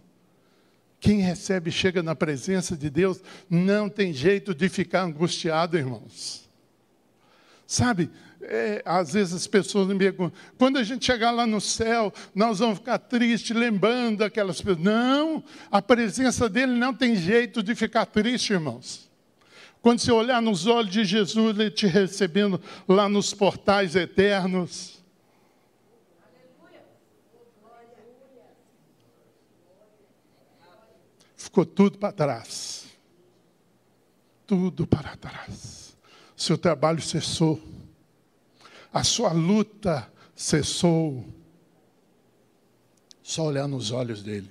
Quem 0.99 1.21
recebe 1.21 1.71
chega 1.71 2.03
na 2.03 2.15
presença 2.15 2.77
de 2.77 2.89
Deus, 2.89 3.21
não 3.49 3.89
tem 3.89 4.13
jeito 4.13 4.55
de 4.55 4.69
ficar 4.69 5.03
angustiado, 5.03 5.77
irmãos. 5.77 6.49
Sabe, 7.67 8.11
é, 8.41 8.81
às 8.85 9.13
vezes 9.13 9.35
as 9.35 9.47
pessoas 9.47 9.89
me 9.89 9.99
perguntam, 9.99 10.33
quando 10.57 10.79
a 10.79 10.83
gente 10.83 11.05
chegar 11.05 11.31
lá 11.33 11.47
no 11.47 11.61
céu, 11.61 12.13
nós 12.35 12.61
vamos 12.61 12.79
ficar 12.79 12.99
tristes, 12.99 13.57
lembrando 13.57 14.23
aquelas 14.23 14.61
pessoas. 14.61 14.85
Não, 14.85 15.43
a 15.71 15.83
presença 15.83 16.49
dele 16.49 16.73
não 16.73 16.95
tem 16.95 17.17
jeito 17.17 17.63
de 17.63 17.75
ficar 17.75 18.07
triste, 18.07 18.53
irmãos. 18.53 19.11
Quando 19.83 20.01
você 20.01 20.11
olhar 20.11 20.41
nos 20.41 20.67
olhos 20.67 20.93
de 20.93 21.05
Jesus, 21.05 21.59
ele 21.59 21.71
te 21.71 21.87
recebendo 21.87 22.61
lá 22.89 23.09
nos 23.09 23.33
portais 23.35 23.95
eternos. 23.95 24.96
Ficou 31.47 31.67
tudo 31.67 31.99
para 31.99 32.13
trás. 32.13 32.87
Tudo 34.47 34.87
para 34.87 35.17
trás. 35.17 35.97
Seu 36.37 36.57
trabalho 36.57 37.01
cessou 37.01 37.61
a 38.97 39.05
sua 39.05 39.31
luta 39.31 40.11
cessou. 40.35 41.23
Só 43.23 43.45
olhar 43.45 43.69
nos 43.69 43.91
olhos 43.91 44.23
dele. 44.23 44.51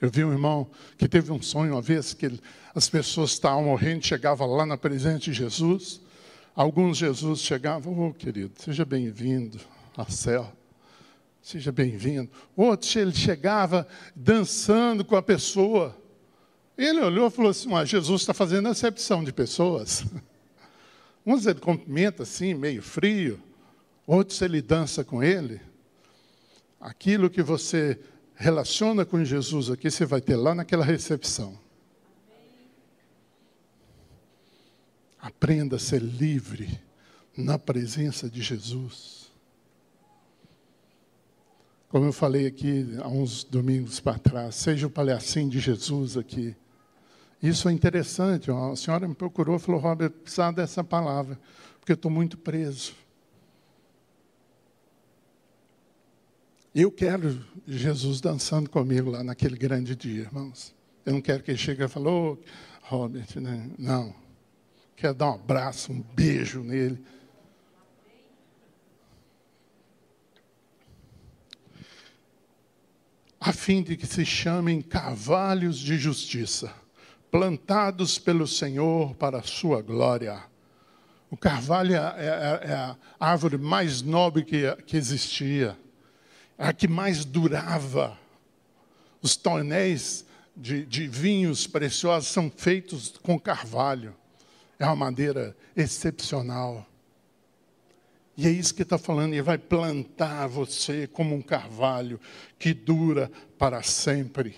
Eu 0.00 0.08
vi 0.08 0.24
um 0.24 0.32
irmão 0.32 0.70
que 0.96 1.06
teve 1.06 1.30
um 1.30 1.42
sonho 1.42 1.72
uma 1.72 1.82
vez 1.82 2.14
que 2.14 2.40
as 2.74 2.88
pessoas 2.88 3.32
estavam 3.32 3.64
morrendo, 3.64 4.06
chegava 4.06 4.46
lá 4.46 4.64
na 4.64 4.78
presença 4.78 5.18
de 5.18 5.34
Jesus. 5.34 6.00
Alguns 6.56 6.96
Jesus 6.96 7.40
chegavam, 7.40 8.08
oh 8.08 8.14
querido, 8.14 8.52
seja 8.56 8.86
bem-vindo 8.86 9.60
ao 9.94 10.10
céu. 10.10 10.50
Seja 11.42 11.70
bem-vindo. 11.70 12.30
Outros 12.56 12.96
ele 12.96 13.12
chegava 13.12 13.86
dançando 14.16 15.04
com 15.04 15.14
a 15.14 15.22
pessoa. 15.22 15.94
Ele 16.78 17.00
olhou 17.00 17.26
e 17.26 17.30
falou 17.30 17.50
assim: 17.50 17.68
Jesus 17.84 18.22
está 18.22 18.32
fazendo 18.32 18.68
acepção 18.68 19.22
de 19.22 19.32
pessoas. 19.32 20.04
Uns 21.26 21.44
ele 21.44 21.60
cumprimenta 21.60 22.22
assim, 22.22 22.54
meio 22.54 22.80
frio 22.80 23.42
outros 24.08 24.40
ele 24.40 24.62
dança 24.62 25.04
com 25.04 25.22
ele. 25.22 25.60
Aquilo 26.80 27.28
que 27.28 27.42
você 27.42 28.00
relaciona 28.34 29.04
com 29.04 29.22
Jesus 29.22 29.70
aqui, 29.70 29.90
você 29.90 30.06
vai 30.06 30.22
ter 30.22 30.36
lá 30.36 30.54
naquela 30.54 30.84
recepção. 30.84 31.58
Aprenda 35.20 35.76
a 35.76 35.78
ser 35.78 36.00
livre 36.00 36.80
na 37.36 37.58
presença 37.58 38.30
de 38.30 38.40
Jesus. 38.40 39.30
Como 41.90 42.06
eu 42.06 42.12
falei 42.12 42.46
aqui 42.46 42.86
há 43.02 43.08
uns 43.08 43.44
domingos 43.44 44.00
para 44.00 44.18
trás, 44.18 44.54
seja 44.54 44.86
o 44.86 44.90
palhacinho 44.90 45.50
de 45.50 45.58
Jesus 45.58 46.16
aqui. 46.16 46.56
Isso 47.42 47.68
é 47.68 47.72
interessante. 47.72 48.50
A 48.50 48.74
senhora 48.76 49.06
me 49.06 49.14
procurou 49.14 49.56
e 49.56 49.58
falou: 49.58 49.80
Robert, 49.80 50.10
precisava 50.10 50.56
dessa 50.56 50.82
palavra, 50.82 51.38
porque 51.78 51.92
eu 51.92 51.96
estou 51.96 52.10
muito 52.10 52.36
preso. 52.36 52.94
Eu 56.74 56.92
quero 56.92 57.44
Jesus 57.66 58.20
dançando 58.20 58.68
comigo 58.68 59.10
lá 59.10 59.22
naquele 59.22 59.56
grande 59.56 59.96
dia, 59.96 60.22
irmãos. 60.22 60.74
Eu 61.04 61.14
não 61.14 61.20
quero 61.20 61.42
que 61.42 61.50
ele 61.50 61.58
chegue 61.58 61.82
e 61.82 61.88
fale, 61.88 62.06
oh, 62.06 62.38
Robert, 62.82 63.40
né? 63.40 63.70
não. 63.78 64.14
Quero 64.94 65.14
dar 65.14 65.30
um 65.30 65.34
abraço, 65.34 65.92
um 65.92 66.00
beijo 66.00 66.60
nele. 66.60 67.02
A 73.40 73.52
fim 73.52 73.82
de 73.82 73.96
que 73.96 74.06
se 74.06 74.26
chamem 74.26 74.82
cavalos 74.82 75.78
de 75.78 75.96
justiça, 75.96 76.74
plantados 77.30 78.18
pelo 78.18 78.46
Senhor 78.46 79.14
para 79.14 79.38
a 79.38 79.42
sua 79.42 79.82
glória. 79.82 80.42
O 81.30 81.36
carvalho 81.36 81.94
é, 81.94 81.98
é, 81.98 82.70
é 82.70 82.74
a 82.74 82.96
árvore 83.20 83.58
mais 83.58 84.02
nobre 84.02 84.44
que, 84.44 84.74
que 84.86 84.96
existia 84.96 85.76
a 86.58 86.72
que 86.72 86.88
mais 86.88 87.24
durava. 87.24 88.18
Os 89.22 89.36
tonéis 89.36 90.26
de, 90.56 90.84
de 90.84 91.06
vinhos 91.06 91.66
preciosos 91.66 92.28
são 92.28 92.50
feitos 92.50 93.14
com 93.22 93.38
carvalho. 93.38 94.14
É 94.78 94.84
uma 94.84 94.96
madeira 94.96 95.56
excepcional. 95.76 96.84
E 98.36 98.46
é 98.46 98.50
isso 98.50 98.74
que 98.74 98.82
está 98.82 98.96
falando, 98.96 99.32
ele 99.32 99.42
vai 99.42 99.58
plantar 99.58 100.46
você 100.46 101.08
como 101.08 101.34
um 101.34 101.42
carvalho 101.42 102.20
que 102.58 102.72
dura 102.72 103.30
para 103.58 103.82
sempre. 103.82 104.56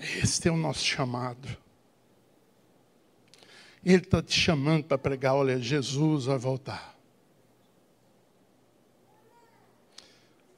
Este 0.00 0.48
é 0.48 0.50
o 0.50 0.56
nosso 0.56 0.84
chamado. 0.84 1.48
Ele 3.84 4.02
está 4.02 4.22
te 4.22 4.38
chamando 4.38 4.84
para 4.84 4.98
pregar: 4.98 5.34
olha, 5.34 5.58
Jesus 5.60 6.24
vai 6.24 6.38
voltar. 6.38 6.90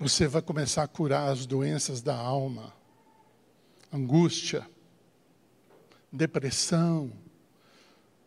você 0.02 0.26
vai 0.26 0.42
começar 0.42 0.82
a 0.82 0.88
curar 0.88 1.28
as 1.28 1.46
doenças 1.46 2.02
da 2.02 2.16
alma, 2.16 2.74
angústia, 3.92 4.68
depressão. 6.10 7.12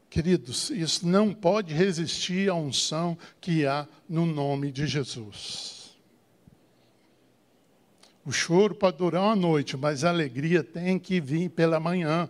Queridos, 0.09 0.69
isso 0.69 1.05
não 1.05 1.33
pode 1.33 1.73
resistir 1.73 2.49
à 2.49 2.55
unção 2.55 3.17
que 3.41 3.65
há 3.65 3.85
no 4.07 4.25
nome 4.25 4.71
de 4.71 4.87
Jesus. 4.87 5.74
O 8.25 8.31
choro 8.31 8.73
pode 8.73 8.97
durar 8.97 9.21
uma 9.21 9.35
noite, 9.35 9.77
mas 9.77 10.03
a 10.03 10.09
alegria 10.09 10.63
tem 10.63 10.97
que 10.97 11.21
vir 11.21 11.49
pela 11.49 11.79
manhã. 11.79 12.29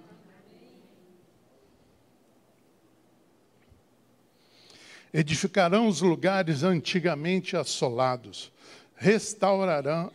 Edificarão 5.13 5.87
os 5.87 6.01
lugares 6.01 6.63
antigamente 6.63 7.55
assolados 7.55 8.51
restaurarão, 8.95 10.11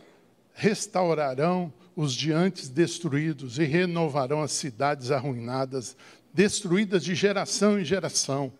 restaurarão 0.53 1.73
os 1.95 2.13
de 2.13 2.31
antes 2.31 2.69
destruídos 2.69 3.59
e 3.59 3.63
renovarão 3.63 4.41
as 4.41 4.51
cidades 4.51 5.11
arruinadas, 5.11 5.95
destruídas 6.33 7.03
de 7.03 7.13
geração 7.13 7.79
em 7.79 7.85
geração. 7.85 8.51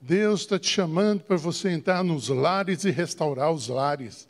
Deus 0.00 0.40
está 0.40 0.58
te 0.58 0.68
chamando 0.68 1.22
para 1.22 1.36
você 1.36 1.70
entrar 1.70 2.02
nos 2.02 2.28
lares 2.28 2.84
e 2.84 2.90
restaurar 2.90 3.52
os 3.52 3.68
lares. 3.68 4.28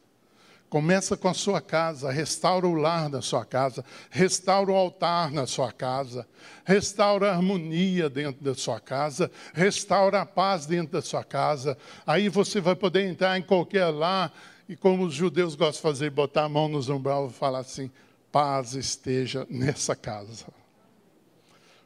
Começa 0.72 1.18
com 1.18 1.28
a 1.28 1.34
sua 1.34 1.60
casa, 1.60 2.10
restaura 2.10 2.66
o 2.66 2.72
lar 2.72 3.10
da 3.10 3.20
sua 3.20 3.44
casa, 3.44 3.84
restaura 4.08 4.72
o 4.72 4.74
altar 4.74 5.30
na 5.30 5.46
sua 5.46 5.70
casa, 5.70 6.26
restaura 6.64 7.30
a 7.30 7.36
harmonia 7.36 8.08
dentro 8.08 8.42
da 8.42 8.54
sua 8.54 8.80
casa, 8.80 9.30
restaura 9.52 10.22
a 10.22 10.24
paz 10.24 10.64
dentro 10.64 10.92
da 10.92 11.02
sua 11.02 11.22
casa. 11.22 11.76
Aí 12.06 12.30
você 12.30 12.58
vai 12.58 12.74
poder 12.74 13.06
entrar 13.06 13.38
em 13.38 13.42
qualquer 13.42 13.84
lar 13.88 14.32
e, 14.66 14.74
como 14.74 15.04
os 15.04 15.12
judeus 15.12 15.54
gostam 15.54 15.72
de 15.92 15.94
fazer, 15.98 16.10
botar 16.10 16.44
a 16.44 16.48
mão 16.48 16.68
nos 16.68 16.88
umbral 16.88 17.28
e 17.28 17.34
falar 17.34 17.58
assim: 17.58 17.90
paz 18.32 18.72
esteja 18.72 19.46
nessa 19.50 19.94
casa. 19.94 20.46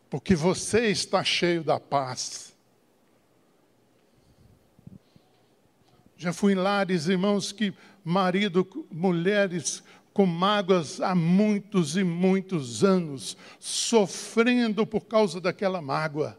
Porque 0.09 0.37
você 0.37 0.87
está 0.87 1.25
cheio 1.25 1.64
da 1.64 1.81
paz. 1.81 2.55
Já 6.16 6.33
fui 6.33 6.52
em 6.52 6.57
lares, 6.57 7.09
irmãos, 7.09 7.50
que 7.50 7.75
marido, 8.07 8.87
mulheres 8.89 9.83
com 10.13 10.25
mágoas 10.25 11.01
há 11.01 11.13
muitos 11.13 11.97
e 11.97 12.05
muitos 12.05 12.85
anos, 12.85 13.37
sofrendo 13.59 14.87
por 14.87 15.05
causa 15.07 15.41
daquela 15.41 15.83
mágoa. 15.83 16.39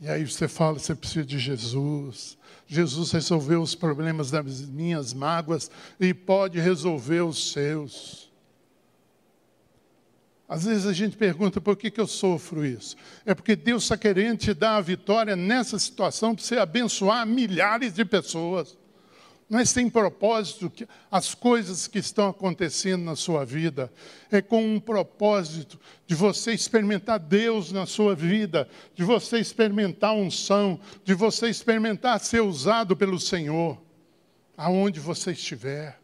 E 0.00 0.08
aí 0.08 0.24
você 0.24 0.46
fala, 0.46 0.78
você 0.78 0.94
precisa 0.94 1.26
de 1.26 1.38
Jesus. 1.38 2.38
Jesus 2.66 3.10
resolveu 3.10 3.60
os 3.60 3.74
problemas 3.74 4.30
das 4.30 4.62
minhas 4.62 5.12
mágoas 5.12 5.70
e 5.98 6.14
pode 6.14 6.60
resolver 6.60 7.22
os 7.22 7.52
seus. 7.52 8.30
Às 10.48 10.64
vezes 10.64 10.86
a 10.86 10.92
gente 10.92 11.16
pergunta 11.16 11.60
por 11.60 11.76
que, 11.76 11.90
que 11.90 12.00
eu 12.00 12.06
sofro 12.06 12.64
isso. 12.64 12.96
É 13.26 13.34
porque 13.34 13.54
Deus 13.54 13.82
está 13.82 13.96
querendo 13.96 14.38
te 14.38 14.54
dar 14.54 14.76
a 14.76 14.80
vitória 14.80 15.34
nessa 15.34 15.78
situação 15.78 16.34
para 16.34 16.44
você 16.44 16.58
abençoar 16.58 17.26
milhares 17.26 17.92
de 17.92 18.04
pessoas. 18.04 18.79
Mas 19.50 19.72
tem 19.72 19.90
propósito 19.90 20.70
que 20.70 20.86
as 21.10 21.34
coisas 21.34 21.88
que 21.88 21.98
estão 21.98 22.28
acontecendo 22.28 23.02
na 23.02 23.16
sua 23.16 23.44
vida 23.44 23.92
é 24.30 24.40
com 24.40 24.64
um 24.64 24.78
propósito 24.78 25.78
de 26.06 26.14
você 26.14 26.52
experimentar 26.52 27.18
Deus 27.18 27.72
na 27.72 27.84
sua 27.84 28.14
vida, 28.14 28.68
de 28.94 29.02
você 29.02 29.40
experimentar 29.40 30.14
unção, 30.14 30.78
de 31.04 31.14
você 31.14 31.50
experimentar 31.50 32.20
ser 32.20 32.40
usado 32.40 32.96
pelo 32.96 33.18
Senhor, 33.18 33.76
aonde 34.56 35.00
você 35.00 35.32
estiver. 35.32 36.00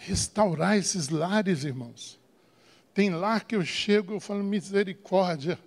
restaurar 0.00 0.78
esses 0.78 1.10
lares, 1.10 1.62
irmãos. 1.62 2.18
Tem 2.94 3.10
lar 3.10 3.44
que 3.44 3.54
eu 3.54 3.64
chego, 3.64 4.14
eu 4.14 4.20
falo, 4.20 4.42
misericórdia, 4.42 5.58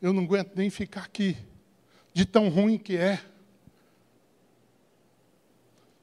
eu 0.00 0.12
não 0.12 0.24
aguento 0.24 0.56
nem 0.56 0.70
ficar 0.70 1.02
aqui, 1.02 1.36
de 2.12 2.24
tão 2.24 2.48
ruim 2.48 2.78
que 2.78 2.96
é, 2.96 3.20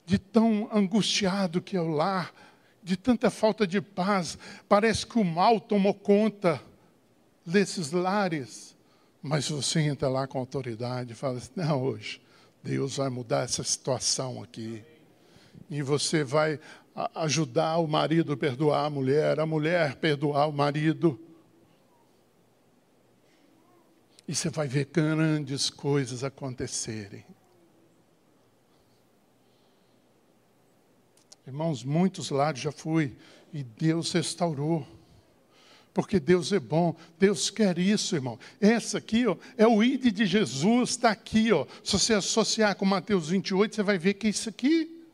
de 0.05 0.17
tão 0.17 0.67
angustiado 0.73 1.61
que 1.61 1.77
é 1.77 1.81
o 1.81 1.87
lar, 1.87 2.33
de 2.81 2.97
tanta 2.97 3.29
falta 3.29 3.67
de 3.67 3.79
paz, 3.79 4.37
parece 4.67 5.05
que 5.05 5.19
o 5.19 5.23
mal 5.23 5.59
tomou 5.59 5.93
conta 5.93 6.61
desses 7.45 7.91
lares, 7.91 8.75
mas 9.21 9.49
você 9.49 9.81
entra 9.81 10.09
lá 10.09 10.25
com 10.25 10.39
autoridade 10.39 11.11
e 11.11 11.15
fala 11.15 11.37
assim, 11.37 11.51
não, 11.55 11.83
hoje 11.83 12.21
Deus 12.63 12.97
vai 12.97 13.09
mudar 13.09 13.43
essa 13.43 13.63
situação 13.63 14.41
aqui. 14.41 14.83
E 15.69 15.81
você 15.81 16.23
vai 16.23 16.59
ajudar 17.15 17.77
o 17.77 17.87
marido 17.87 18.33
a 18.33 18.37
perdoar 18.37 18.85
a 18.85 18.89
mulher, 18.89 19.39
a 19.39 19.45
mulher 19.45 19.95
perdoar 19.95 20.47
o 20.47 20.53
marido. 20.53 21.19
E 24.29 24.36
você 24.36 24.48
vai 24.48 24.67
ver 24.67 24.86
grandes 24.86 25.71
coisas 25.71 26.24
acontecerem. 26.24 27.25
Irmãos, 31.48 31.83
muitos 31.83 32.29
lares 32.29 32.62
já 32.62 32.71
fui 32.71 33.17
e 33.51 33.63
Deus 33.63 34.12
restaurou. 34.12 34.88
Porque 35.91 36.19
Deus 36.19 36.53
é 36.53 36.59
bom, 36.59 36.95
Deus 37.17 37.50
quer 37.50 37.79
isso, 37.79 38.15
irmão. 38.15 38.38
Essa 38.62 39.00
aqui 39.00 39.25
ó, 39.25 39.36
é 39.57 39.65
o 39.65 39.83
ID 39.83 40.13
de 40.13 40.27
Jesus, 40.27 40.91
está 40.91 41.09
aqui. 41.09 41.51
Ó. 41.51 41.65
Se 41.83 41.93
você 41.93 42.13
associar 42.13 42.75
com 42.75 42.86
Mateus 42.86 43.29
28, 43.29 43.74
você 43.74 43.81
vai 43.81 43.98
ver 43.98 44.13
que 44.13 44.27
é 44.27 44.29
isso 44.29 44.48
aqui 44.48 45.07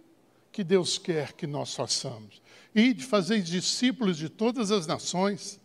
que 0.51 0.61
Deus 0.61 0.97
quer 0.97 1.31
que 1.31 1.47
nós 1.47 1.73
façamos. 1.73 2.41
E 2.75 2.93
de 2.93 3.05
fazer 3.05 3.41
discípulos 3.41 4.17
de 4.17 4.27
todas 4.27 4.71
as 4.71 4.85
nações, 4.85 5.57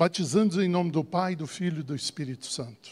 batizando-os 0.00 0.64
em 0.64 0.68
nome 0.68 0.90
do 0.90 1.04
Pai, 1.04 1.36
do 1.36 1.46
Filho 1.46 1.80
e 1.80 1.82
do 1.82 1.94
Espírito 1.94 2.46
Santo. 2.46 2.88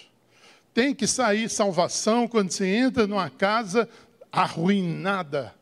Tem 0.75 0.95
que 0.95 1.07
sair 1.07 1.49
salvação 1.49 2.29
quando 2.29 2.51
você 2.51 2.67
entra 2.67 3.07
numa 3.07 3.31
casa 3.31 3.89
arruinada 4.31 5.59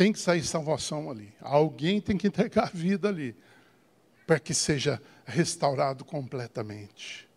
tem 0.00 0.14
que 0.14 0.18
sair 0.18 0.42
salvação 0.42 1.10
ali. 1.10 1.30
Alguém 1.42 2.00
tem 2.00 2.16
que 2.16 2.26
entregar 2.26 2.62
a 2.62 2.70
vida 2.70 3.10
ali, 3.10 3.36
para 4.26 4.40
que 4.40 4.54
seja 4.54 4.98
restaurado 5.26 6.06
completamente. 6.06 7.28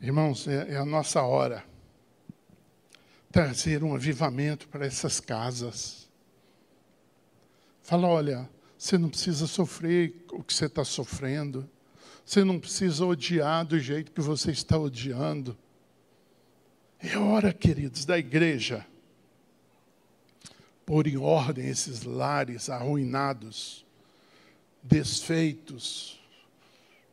Irmãos, 0.00 0.48
é, 0.48 0.72
é 0.72 0.76
a 0.78 0.84
nossa 0.86 1.20
hora 1.20 1.62
trazer 3.30 3.84
um 3.84 3.94
avivamento 3.94 4.66
para 4.68 4.86
essas 4.86 5.20
casas. 5.20 6.05
Fala, 7.86 8.08
olha, 8.08 8.50
você 8.76 8.98
não 8.98 9.08
precisa 9.08 9.46
sofrer 9.46 10.26
o 10.32 10.42
que 10.42 10.52
você 10.52 10.66
está 10.66 10.84
sofrendo. 10.84 11.70
Você 12.24 12.42
não 12.42 12.58
precisa 12.58 13.06
odiar 13.06 13.64
do 13.64 13.78
jeito 13.78 14.10
que 14.10 14.20
você 14.20 14.50
está 14.50 14.76
odiando. 14.76 15.56
É 16.98 17.16
hora, 17.16 17.52
queridos, 17.52 18.04
da 18.04 18.18
igreja 18.18 18.84
pôr 20.84 21.06
em 21.06 21.16
ordem 21.16 21.68
esses 21.68 22.02
lares 22.02 22.68
arruinados, 22.68 23.86
desfeitos, 24.82 26.20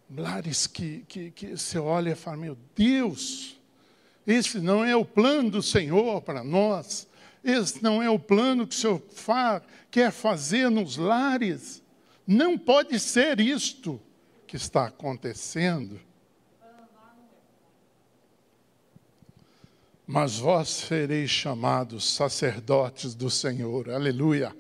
lares 0.10 0.66
que, 0.66 1.06
que, 1.08 1.30
que 1.30 1.56
você 1.56 1.78
olha 1.78 2.14
e 2.14 2.16
fala: 2.16 2.38
meu 2.38 2.58
Deus, 2.76 3.60
esse 4.26 4.58
não 4.58 4.84
é 4.84 4.96
o 4.96 5.06
plano 5.06 5.52
do 5.52 5.62
Senhor 5.62 6.20
para 6.24 6.44
nós, 6.44 7.08
esse 7.44 7.84
não 7.84 8.02
é 8.02 8.10
o 8.10 8.18
plano 8.18 8.66
que 8.66 8.76
o 8.76 8.78
Senhor 8.78 9.02
quer 9.92 10.12
fazer 10.12 10.70
nos 10.70 10.98
lares. 10.98 11.84
Não 12.26 12.58
pode 12.58 13.00
ser 13.00 13.40
isto 13.40 14.02
que 14.48 14.56
está 14.56 14.86
acontecendo. 14.86 16.00
mas 20.06 20.38
vós 20.38 20.70
sereis 20.70 21.30
chamados 21.30 22.14
sacerdotes 22.14 23.16
do 23.16 23.30
Senhor. 23.30 23.90
Aleluia. 23.90 24.56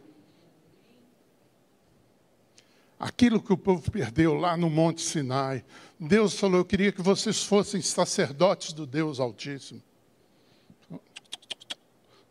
Aquilo 2.99 3.41
que 3.41 3.51
o 3.51 3.57
povo 3.57 3.91
perdeu 3.91 4.33
lá 4.33 4.55
no 4.55 4.69
Monte 4.69 5.01
Sinai, 5.01 5.63
Deus 5.99 6.39
falou: 6.39 6.59
Eu 6.59 6.65
queria 6.65 6.91
que 6.91 7.01
vocês 7.01 7.43
fossem 7.43 7.81
sacerdotes 7.81 8.71
do 8.71 8.87
Deus 8.87 9.19
Altíssimo. 9.19 9.81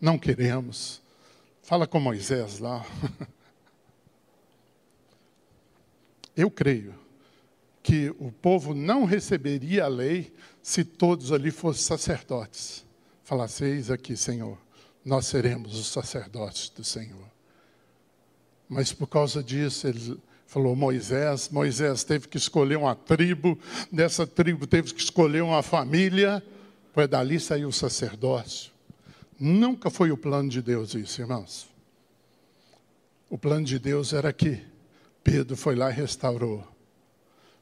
Não 0.03 0.19
queremos. 0.19 1.01
Fala 1.63 1.87
com 1.87 1.99
Moisés 1.99 2.59
lá. 2.59 2.85
Eu 6.37 6.51
creio 6.51 6.95
que 7.83 8.11
o 8.19 8.31
povo 8.31 8.75
não 8.75 9.07
receberia 9.07 9.85
a 9.85 9.89
lei 9.89 10.31
se 10.63 10.85
todos 10.85 11.33
ali 11.33 11.51
fossem 11.51 11.83
sacerdotes 11.83 12.85
falasseis 13.33 13.91
aqui, 13.91 14.17
Senhor, 14.17 14.59
nós 15.05 15.27
seremos 15.27 15.79
os 15.79 15.87
sacerdotes 15.87 16.69
do 16.69 16.85
Senhor. 16.85 17.31
Mas 18.69 18.93
por 18.93 19.07
causa 19.07 19.43
disso, 19.43 19.87
ele 19.87 20.19
falou 20.47 20.77
Moisés, 20.77 21.49
Moisés 21.49 22.05
teve 22.05 22.29
que 22.29 22.37
escolher 22.37 22.77
uma 22.77 22.95
tribo, 22.95 23.59
dessa 23.91 24.27
tribo 24.27 24.67
teve 24.67 24.93
que 24.93 25.01
escolher 25.01 25.43
uma 25.43 25.63
família, 25.63 26.43
para 26.93 27.07
dali 27.07 27.41
saiu 27.41 27.69
o 27.69 27.73
sacerdócio. 27.73 28.72
Nunca 29.45 29.91
foi 29.91 30.13
o 30.13 30.17
plano 30.17 30.49
de 30.49 30.63
Deus 30.63 30.95
isso, 30.95 31.21
irmãos. 31.21 31.67
O 33.29 33.37
plano 33.37 33.67
de 33.67 33.77
Deus 33.77 34.13
era 34.13 34.33
que 34.33 34.65
Pedro 35.25 35.57
foi 35.57 35.75
lá 35.75 35.91
e 35.91 35.95
restaurou. 35.95 36.65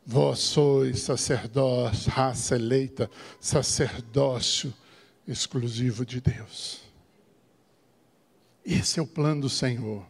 Vós 0.05 0.41
sois 0.41 1.01
sacerdócio, 1.01 2.11
raça 2.11 2.55
eleita, 2.55 3.11
sacerdócio 3.41 4.75
exclusivo 5.27 6.05
de 6.05 6.21
Deus. 6.21 6.83
Esse 8.63 9.01
é 9.01 9.03
o 9.03 9.07
plano 9.07 9.41
do 9.41 9.49
Senhor. 9.49 10.07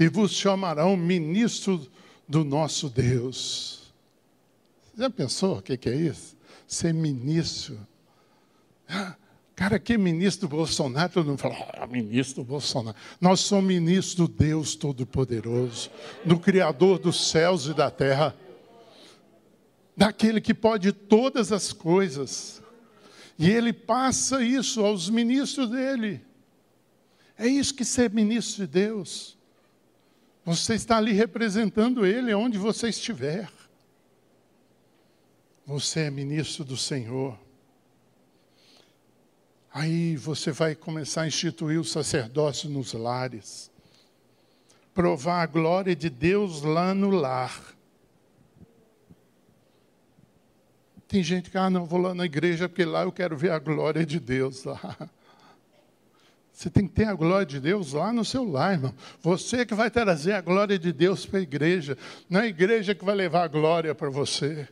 E 0.00 0.08
vos 0.08 0.32
chamarão 0.32 0.96
ministro 0.96 1.88
do 2.26 2.42
nosso 2.42 2.90
Deus. 2.90 3.94
Já 4.98 5.08
pensou 5.08 5.58
o 5.58 5.62
que, 5.62 5.88
é 5.88 5.94
isso? 5.94 6.36
Ser 6.66 6.92
ministro. 6.92 7.78
Ah, 8.88 9.14
cara, 9.54 9.78
que 9.78 9.96
ministro 9.96 10.48
Bolsonaro? 10.48 11.12
Todo 11.12 11.26
mundo 11.26 11.38
fala, 11.38 11.56
ah, 11.74 11.86
ministro 11.86 12.42
Bolsonaro. 12.44 12.96
Nós 13.20 13.40
somos 13.40 13.64
ministros 13.64 14.14
do 14.14 14.28
Deus 14.28 14.74
Todo-Poderoso, 14.74 15.90
do 16.24 16.38
Criador 16.38 16.98
dos 16.98 17.30
céus 17.30 17.66
e 17.66 17.74
da 17.74 17.90
terra, 17.90 18.34
daquele 19.96 20.40
que 20.40 20.54
pode 20.54 20.92
todas 20.92 21.52
as 21.52 21.72
coisas. 21.72 22.62
E 23.38 23.50
ele 23.50 23.72
passa 23.72 24.42
isso 24.42 24.84
aos 24.84 25.08
ministros 25.08 25.70
dele. 25.70 26.20
É 27.38 27.46
isso 27.46 27.74
que 27.74 27.84
ser 27.84 28.10
ministro 28.10 28.66
de 28.66 28.72
Deus. 28.72 29.36
Você 30.44 30.74
está 30.74 30.96
ali 30.96 31.12
representando 31.12 32.04
ele 32.04 32.34
onde 32.34 32.58
você 32.58 32.88
estiver. 32.88 33.50
Você 35.64 36.00
é 36.00 36.10
ministro 36.10 36.64
do 36.64 36.76
Senhor. 36.76 37.38
Aí 39.74 40.16
você 40.16 40.52
vai 40.52 40.74
começar 40.74 41.22
a 41.22 41.26
instituir 41.26 41.80
o 41.80 41.84
sacerdócio 41.84 42.68
nos 42.68 42.92
lares. 42.92 43.70
Provar 44.92 45.42
a 45.42 45.46
glória 45.46 45.96
de 45.96 46.10
Deus 46.10 46.60
lá 46.60 46.94
no 46.94 47.08
lar. 47.08 47.74
Tem 51.08 51.22
gente 51.22 51.50
que, 51.50 51.56
ah, 51.56 51.70
não, 51.70 51.86
vou 51.86 52.00
lá 52.00 52.14
na 52.14 52.26
igreja 52.26 52.68
porque 52.68 52.84
lá 52.84 53.02
eu 53.02 53.12
quero 53.12 53.36
ver 53.36 53.50
a 53.50 53.58
glória 53.58 54.04
de 54.04 54.20
Deus 54.20 54.64
lá. 54.64 54.78
Você 56.52 56.68
tem 56.68 56.86
que 56.86 56.92
ter 56.92 57.06
a 57.06 57.14
glória 57.14 57.46
de 57.46 57.58
Deus 57.58 57.94
lá 57.94 58.12
no 58.12 58.26
seu 58.26 58.44
lar, 58.44 58.74
irmão. 58.74 58.94
Você 59.22 59.64
que 59.64 59.74
vai 59.74 59.90
trazer 59.90 60.32
a 60.32 60.40
glória 60.42 60.78
de 60.78 60.92
Deus 60.92 61.24
para 61.24 61.38
a 61.38 61.42
igreja. 61.42 61.96
Não 62.28 62.40
é 62.40 62.44
a 62.44 62.46
igreja 62.46 62.94
que 62.94 63.04
vai 63.04 63.14
levar 63.14 63.44
a 63.44 63.48
glória 63.48 63.94
para 63.94 64.10
você. 64.10 64.68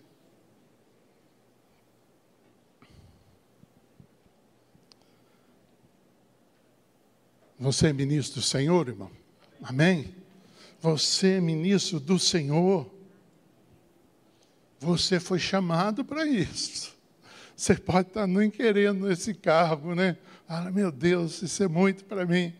Você 7.60 7.88
é 7.88 7.92
ministro 7.92 8.40
do 8.40 8.46
Senhor, 8.46 8.88
irmão? 8.88 9.10
Amém? 9.62 10.14
Você 10.80 11.32
é 11.32 11.40
ministro 11.42 12.00
do 12.00 12.18
Senhor. 12.18 12.90
Você 14.78 15.20
foi 15.20 15.38
chamado 15.38 16.02
para 16.02 16.26
isso. 16.26 16.96
Você 17.54 17.74
pode 17.74 18.08
estar 18.08 18.26
nem 18.26 18.50
querendo 18.50 19.12
esse 19.12 19.34
cargo, 19.34 19.94
né? 19.94 20.16
Ah, 20.48 20.70
meu 20.70 20.90
Deus, 20.90 21.42
isso 21.42 21.62
é 21.62 21.68
muito 21.68 22.02
para 22.06 22.24
mim. 22.24 22.50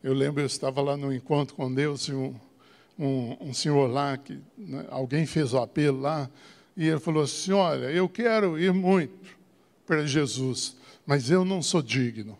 Eu 0.00 0.14
lembro, 0.14 0.40
eu 0.40 0.46
estava 0.46 0.80
lá 0.80 0.96
no 0.96 1.12
encontro 1.12 1.56
com 1.56 1.74
Deus 1.74 2.02
e 2.02 2.12
um, 2.14 2.36
um, 2.96 3.48
um 3.48 3.52
senhor 3.52 3.90
lá, 3.90 4.16
que 4.16 4.40
né, 4.56 4.86
alguém 4.88 5.26
fez 5.26 5.52
o 5.52 5.58
apelo 5.58 6.00
lá, 6.00 6.30
e 6.76 6.86
ele 6.86 7.00
falou 7.00 7.24
assim: 7.24 7.50
Olha, 7.50 7.86
eu 7.86 8.08
quero 8.08 8.56
ir 8.56 8.72
muito 8.72 9.36
para 9.84 10.06
Jesus, 10.06 10.76
mas 11.06 11.30
eu 11.30 11.44
não 11.44 11.62
sou 11.62 11.82
digno. 11.82 12.38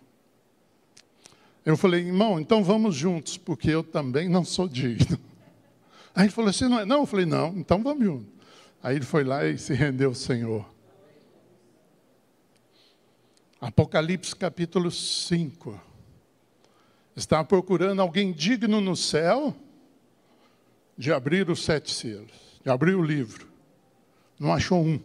Eu 1.65 1.77
falei, 1.77 2.03
irmão, 2.03 2.39
então 2.39 2.63
vamos 2.63 2.95
juntos, 2.95 3.39
porque 3.39 3.71
eu 3.71 3.83
também 3.83 4.29
não 4.29 4.45
sou 4.45 4.69
digno. 4.69 5.19
Aí 6.15 6.25
ele 6.25 6.33
falou 6.33 6.51
assim: 6.51 6.69
não, 6.69 6.81
é? 6.81 6.85
não, 6.85 7.01
eu 7.01 7.07
falei: 7.07 7.27
não, 7.27 7.49
então 7.57 7.83
vamos 7.83 8.05
junto. 8.05 8.33
Aí 8.83 8.97
ele 8.97 9.05
foi 9.05 9.25
lá 9.25 9.47
e 9.47 9.57
se 9.57 9.73
rendeu 9.73 10.11
ao 10.11 10.15
Senhor. 10.15 10.65
Apocalipse 13.61 14.37
capítulo 14.37 14.91
5. 14.91 15.81
Estava 17.17 17.45
procurando 17.45 18.03
alguém 18.03 18.31
digno 18.33 18.81
no 18.81 18.95
céu 18.95 19.57
de 20.99 21.13
abrir 21.13 21.49
os 21.49 21.65
sete 21.65 21.91
selos, 21.91 22.61
de 22.63 22.71
abrir 22.71 22.95
o 22.95 23.03
livro. 23.03 23.49
Não 24.39 24.53
achou 24.53 24.85
um. 24.85 25.01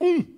Um 0.00 0.37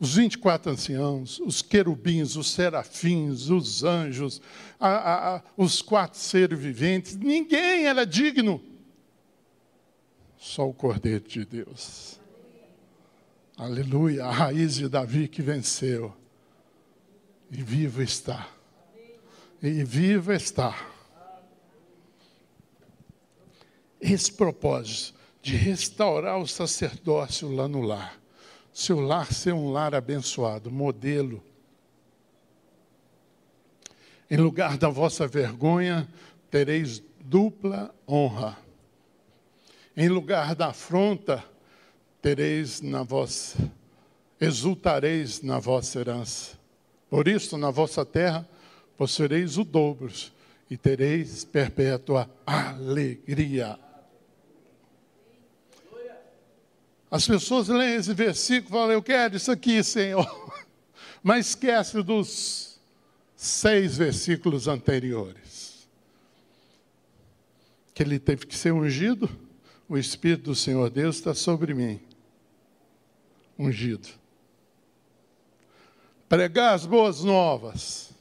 os 0.00 0.14
24 0.14 0.72
anciãos, 0.72 1.38
os 1.40 1.60
querubins, 1.60 2.34
os 2.34 2.50
serafins, 2.50 3.50
os 3.50 3.84
anjos, 3.84 4.40
a, 4.80 5.36
a, 5.36 5.42
os 5.58 5.82
quatro 5.82 6.18
seres 6.18 6.58
viventes, 6.58 7.16
ninguém 7.16 7.86
era 7.86 8.06
digno. 8.06 8.62
Só 10.38 10.66
o 10.66 10.72
Cordeiro 10.72 11.28
de 11.28 11.44
Deus. 11.44 12.18
Aleluia, 13.58 14.24
a 14.24 14.30
raiz 14.30 14.76
de 14.76 14.88
Davi 14.88 15.28
que 15.28 15.42
venceu. 15.42 16.16
E 17.50 17.62
vivo 17.62 18.00
está. 18.00 18.48
E 19.62 19.84
vivo 19.84 20.32
está. 20.32 20.74
Esse 24.00 24.32
propósito 24.32 25.18
de 25.42 25.56
restaurar 25.56 26.38
o 26.38 26.48
sacerdócio 26.48 27.54
lá 27.54 27.68
no 27.68 27.82
lar 27.82 28.19
seu 28.80 28.98
lar 28.98 29.30
ser 29.30 29.52
um 29.52 29.70
lar 29.70 29.94
abençoado, 29.94 30.70
modelo. 30.70 31.44
Em 34.30 34.38
lugar 34.38 34.78
da 34.78 34.88
vossa 34.88 35.26
vergonha, 35.28 36.08
tereis 36.50 37.02
dupla 37.20 37.94
honra. 38.08 38.56
Em 39.94 40.08
lugar 40.08 40.54
da 40.54 40.68
afronta, 40.68 41.44
tereis 42.22 42.80
na 42.80 43.02
vossa, 43.02 43.58
exultareis 44.40 45.42
na 45.42 45.58
vossa 45.58 46.00
herança. 46.00 46.58
Por 47.10 47.28
isso, 47.28 47.58
na 47.58 47.70
vossa 47.70 48.02
terra, 48.02 48.48
possuireis 48.96 49.58
o 49.58 49.64
dobro 49.64 50.10
e 50.70 50.76
tereis 50.78 51.44
perpétua 51.44 52.30
alegria. 52.46 53.78
As 57.10 57.26
pessoas 57.26 57.66
leem 57.66 57.96
esse 57.96 58.14
versículo 58.14 58.68
e 58.68 58.78
falam, 58.78 58.92
eu 58.92 59.02
quero 59.02 59.36
isso 59.36 59.50
aqui, 59.50 59.82
Senhor. 59.82 60.24
Mas 61.22 61.48
esquece 61.48 62.00
dos 62.02 62.78
seis 63.34 63.96
versículos 63.96 64.68
anteriores. 64.68 65.88
Que 67.92 68.04
ele 68.04 68.18
teve 68.18 68.46
que 68.46 68.56
ser 68.56 68.72
ungido, 68.72 69.28
o 69.88 69.98
Espírito 69.98 70.44
do 70.44 70.54
Senhor 70.54 70.88
Deus 70.88 71.16
está 71.16 71.34
sobre 71.34 71.74
mim. 71.74 72.00
Ungido. 73.58 74.08
Pregar 76.28 76.74
as 76.74 76.86
boas 76.86 77.24
novas, 77.24 78.12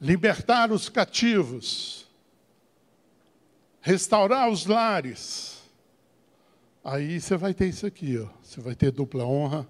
libertar 0.00 0.72
os 0.72 0.88
cativos, 0.88 2.04
restaurar 3.80 4.50
os 4.50 4.66
lares 4.66 5.61
Aí 6.84 7.20
você 7.20 7.36
vai 7.36 7.54
ter 7.54 7.68
isso 7.68 7.86
aqui, 7.86 8.18
ó. 8.18 8.28
Você 8.42 8.60
vai 8.60 8.74
ter 8.74 8.90
dupla 8.90 9.24
honra. 9.24 9.68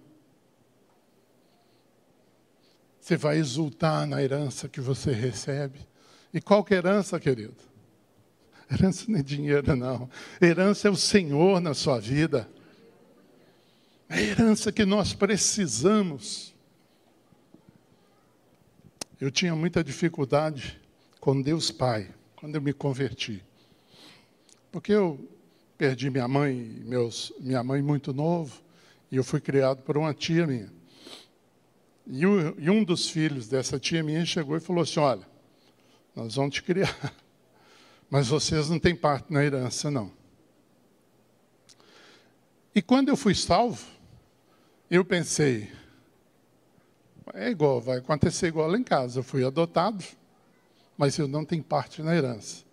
Você 3.00 3.16
vai 3.16 3.36
exultar 3.38 4.06
na 4.06 4.22
herança 4.22 4.68
que 4.68 4.80
você 4.80 5.12
recebe. 5.12 5.80
E 6.32 6.40
qual 6.40 6.64
que 6.64 6.72
é 6.72 6.78
herança, 6.78 7.20
querido? 7.20 7.56
Herança 8.70 9.04
não 9.08 9.18
é 9.18 9.22
dinheiro, 9.22 9.76
não. 9.76 10.08
Herança 10.40 10.88
é 10.88 10.90
o 10.90 10.96
Senhor 10.96 11.60
na 11.60 11.74
sua 11.74 12.00
vida. 12.00 12.48
É 14.08 14.14
a 14.14 14.22
herança 14.22 14.72
que 14.72 14.84
nós 14.84 15.12
precisamos. 15.12 16.54
Eu 19.20 19.30
tinha 19.30 19.54
muita 19.54 19.84
dificuldade 19.84 20.80
com 21.20 21.40
Deus 21.42 21.70
Pai, 21.70 22.14
quando 22.36 22.54
eu 22.54 22.62
me 22.62 22.72
converti. 22.72 23.44
Porque 24.70 24.92
eu 24.92 25.28
perdi 25.82 26.10
minha 26.10 26.28
mãe, 26.28 26.54
meus, 26.84 27.32
minha 27.40 27.60
mãe 27.64 27.82
muito 27.82 28.14
novo, 28.14 28.62
e 29.10 29.16
eu 29.16 29.24
fui 29.24 29.40
criado 29.40 29.82
por 29.82 29.98
uma 29.98 30.14
tia 30.14 30.46
minha. 30.46 30.72
E, 32.06 32.24
o, 32.24 32.54
e 32.56 32.70
um 32.70 32.84
dos 32.84 33.08
filhos 33.08 33.48
dessa 33.48 33.80
tia 33.80 34.00
minha 34.00 34.24
chegou 34.24 34.56
e 34.56 34.60
falou 34.60 34.84
assim: 34.84 35.00
Olha, 35.00 35.26
nós 36.14 36.36
vamos 36.36 36.54
te 36.54 36.62
criar, 36.62 37.12
mas 38.08 38.28
vocês 38.28 38.70
não 38.70 38.78
têm 38.78 38.94
parte 38.94 39.32
na 39.32 39.44
herança, 39.44 39.90
não. 39.90 40.12
E 42.72 42.80
quando 42.80 43.08
eu 43.08 43.16
fui 43.16 43.34
salvo, 43.34 43.84
eu 44.88 45.04
pensei, 45.04 45.68
é 47.34 47.50
igual, 47.50 47.80
vai 47.80 47.98
acontecer 47.98 48.46
igual 48.46 48.68
lá 48.68 48.78
em 48.78 48.84
casa. 48.84 49.18
Eu 49.18 49.24
fui 49.24 49.44
adotado, 49.44 50.04
mas 50.96 51.18
eu 51.18 51.26
não 51.26 51.44
tenho 51.44 51.64
parte 51.64 52.02
na 52.02 52.14
herança. 52.14 52.64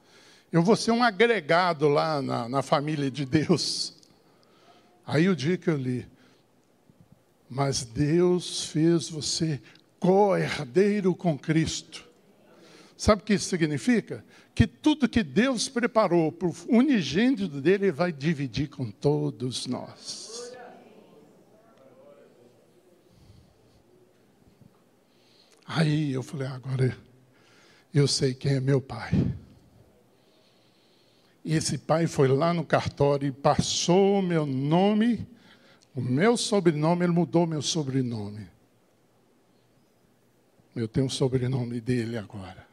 Eu 0.51 0.63
vou 0.63 0.75
ser 0.75 0.91
um 0.91 1.03
agregado 1.03 1.88
lá 1.88 2.21
na, 2.21 2.49
na 2.49 2.62
família 2.63 3.12
de 3.12 3.23
Deus. 3.23 3.93
Aí 5.05 5.29
o 5.29 5.35
dia 5.35 5.57
que 5.57 5.69
eu 5.69 5.77
li, 5.77 6.07
mas 7.49 7.83
Deus 7.83 8.65
fez 8.65 9.09
você 9.09 9.62
co-herdeiro 9.99 11.13
com 11.15 11.38
Cristo. 11.38 12.07
Sabe 12.97 13.21
o 13.21 13.25
que 13.25 13.33
isso 13.33 13.49
significa? 13.49 14.25
Que 14.53 14.67
tudo 14.67 15.07
que 15.07 15.23
Deus 15.23 15.69
preparou 15.69 16.31
para 16.31 16.47
o 16.47 16.55
unigênito 16.67 17.47
dele, 17.47 17.85
ele 17.85 17.91
vai 17.91 18.12
dividir 18.12 18.69
com 18.69 18.89
todos 18.89 19.67
nós. 19.67 20.53
Aí 25.65 26.12
eu 26.12 26.23
falei, 26.23 26.47
agora 26.47 26.97
eu 27.93 28.07
sei 28.07 28.33
quem 28.33 28.53
é 28.53 28.59
meu 28.59 28.81
pai. 28.81 29.12
E 31.43 31.56
esse 31.56 31.78
pai 31.78 32.08
foi 32.08 32.28
lá 32.28 32.54
no 32.54 32.65
cartório 32.65 33.28
e 33.28 33.32
passou 33.32 34.19
o 34.19 34.21
meu 34.21 34.45
nome, 34.45 35.28
o 35.95 36.02
meu 36.02 36.36
sobrenome, 36.36 37.06
ele 37.06 37.13
mudou 37.13 37.47
meu 37.47 37.62
sobrenome. 37.62 38.47
Eu 40.75 40.88
tenho 40.88 41.08
o 41.08 41.10
sobrenome 41.10 41.82
dele 41.82 42.17
agora. 42.17 42.67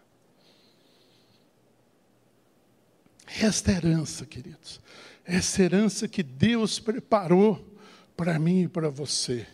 Esta 3.41 3.73
herança, 3.73 4.25
queridos, 4.25 4.81
essa 5.25 5.63
herança 5.63 6.07
que 6.07 6.23
Deus 6.23 6.79
preparou 6.79 7.77
para 8.17 8.39
mim 8.39 8.63
e 8.63 8.69
para 8.69 8.89
você. 8.89 9.47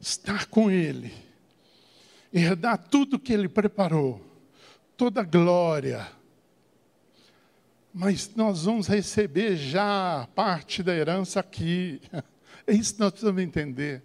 Estar 0.00 0.46
com 0.46 0.70
Ele, 0.70 1.12
herdar 2.32 2.78
tudo 2.78 3.18
que 3.18 3.32
Ele 3.32 3.48
preparou, 3.48 4.24
toda 4.96 5.20
a 5.20 5.24
glória, 5.24 6.10
mas 7.92 8.34
nós 8.34 8.64
vamos 8.64 8.86
receber 8.86 9.56
já 9.56 10.28
parte 10.34 10.82
da 10.82 10.94
herança 10.94 11.40
aqui. 11.40 12.00
É 12.66 12.72
isso 12.72 12.94
que 12.94 13.00
nós 13.00 13.10
precisamos 13.10 13.42
entender. 13.42 14.00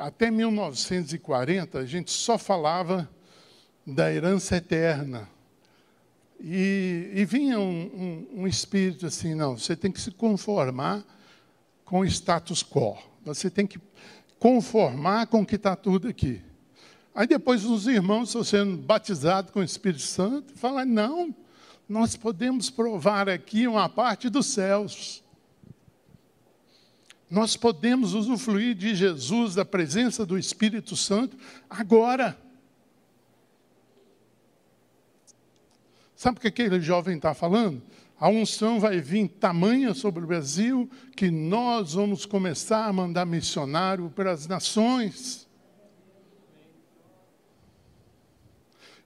Até 0.00 0.28
1940, 0.28 1.78
a 1.78 1.84
gente 1.84 2.10
só 2.10 2.36
falava 2.36 3.08
da 3.86 4.12
herança 4.12 4.56
eterna. 4.56 5.28
E, 6.40 7.10
e 7.14 7.24
vinha 7.24 7.60
um, 7.60 8.26
um, 8.34 8.42
um, 8.42 8.46
espírito 8.46 9.06
assim: 9.06 9.34
não, 9.34 9.56
você 9.56 9.76
tem 9.76 9.92
que 9.92 10.00
se 10.00 10.10
conformar 10.10 11.04
com 11.84 12.00
o 12.00 12.04
status 12.04 12.62
quo. 12.62 12.96
Você 13.24 13.50
tem 13.50 13.66
que 13.66 13.80
conformar 14.38 15.26
com 15.26 15.42
o 15.42 15.46
que 15.46 15.56
está 15.56 15.76
tudo 15.76 16.08
aqui. 16.08 16.42
Aí 17.18 17.26
depois 17.26 17.64
os 17.64 17.88
irmãos 17.88 18.28
estão 18.28 18.44
sendo 18.44 18.76
batizados 18.76 19.50
com 19.50 19.58
o 19.58 19.64
Espírito 19.64 20.04
Santo 20.04 20.54
e 20.54 20.56
falam, 20.56 20.84
não, 20.84 21.34
nós 21.88 22.14
podemos 22.14 22.70
provar 22.70 23.28
aqui 23.28 23.66
uma 23.66 23.88
parte 23.88 24.28
dos 24.30 24.46
céus. 24.46 25.20
Nós 27.28 27.56
podemos 27.56 28.14
usufruir 28.14 28.76
de 28.76 28.94
Jesus, 28.94 29.56
da 29.56 29.64
presença 29.64 30.24
do 30.24 30.38
Espírito 30.38 30.94
Santo, 30.94 31.36
agora. 31.68 32.38
Sabe 36.14 36.38
o 36.38 36.40
que 36.40 36.46
aquele 36.46 36.80
jovem 36.80 37.16
está 37.16 37.34
falando? 37.34 37.82
A 38.16 38.28
unção 38.28 38.78
vai 38.78 39.00
vir 39.00 39.26
tamanha 39.26 39.92
sobre 39.92 40.22
o 40.22 40.26
Brasil 40.28 40.88
que 41.16 41.32
nós 41.32 41.94
vamos 41.94 42.24
começar 42.24 42.84
a 42.84 42.92
mandar 42.92 43.26
missionário 43.26 44.08
para 44.08 44.30
as 44.30 44.46
nações. 44.46 45.47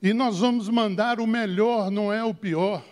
E 0.02 0.12
nós 0.12 0.40
vamos 0.40 0.68
mandar 0.68 1.20
o 1.20 1.26
melhor, 1.28 1.88
não 1.88 2.12
é 2.12 2.24
o 2.24 2.34
pior. 2.34 2.84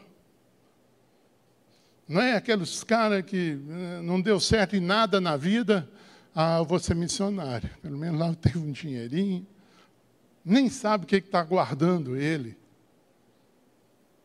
Não 2.06 2.20
é 2.20 2.36
aqueles 2.36 2.84
caras 2.84 3.24
que 3.24 3.58
eh, 3.68 4.00
não 4.02 4.20
deu 4.20 4.38
certo 4.38 4.76
em 4.76 4.80
nada 4.80 5.20
na 5.20 5.36
vida, 5.36 5.90
ah, 6.32 6.58
eu 6.58 6.64
vou 6.64 6.78
ser 6.78 6.94
missionário. 6.94 7.68
Pelo 7.82 7.98
menos 7.98 8.20
lá 8.20 8.28
eu 8.28 8.36
tenho 8.36 8.64
um 8.64 8.70
dinheirinho. 8.70 9.44
Nem 10.44 10.70
sabe 10.70 11.04
o 11.04 11.06
que 11.06 11.16
está 11.16 11.42
guardando 11.42 12.16
ele. 12.16 12.56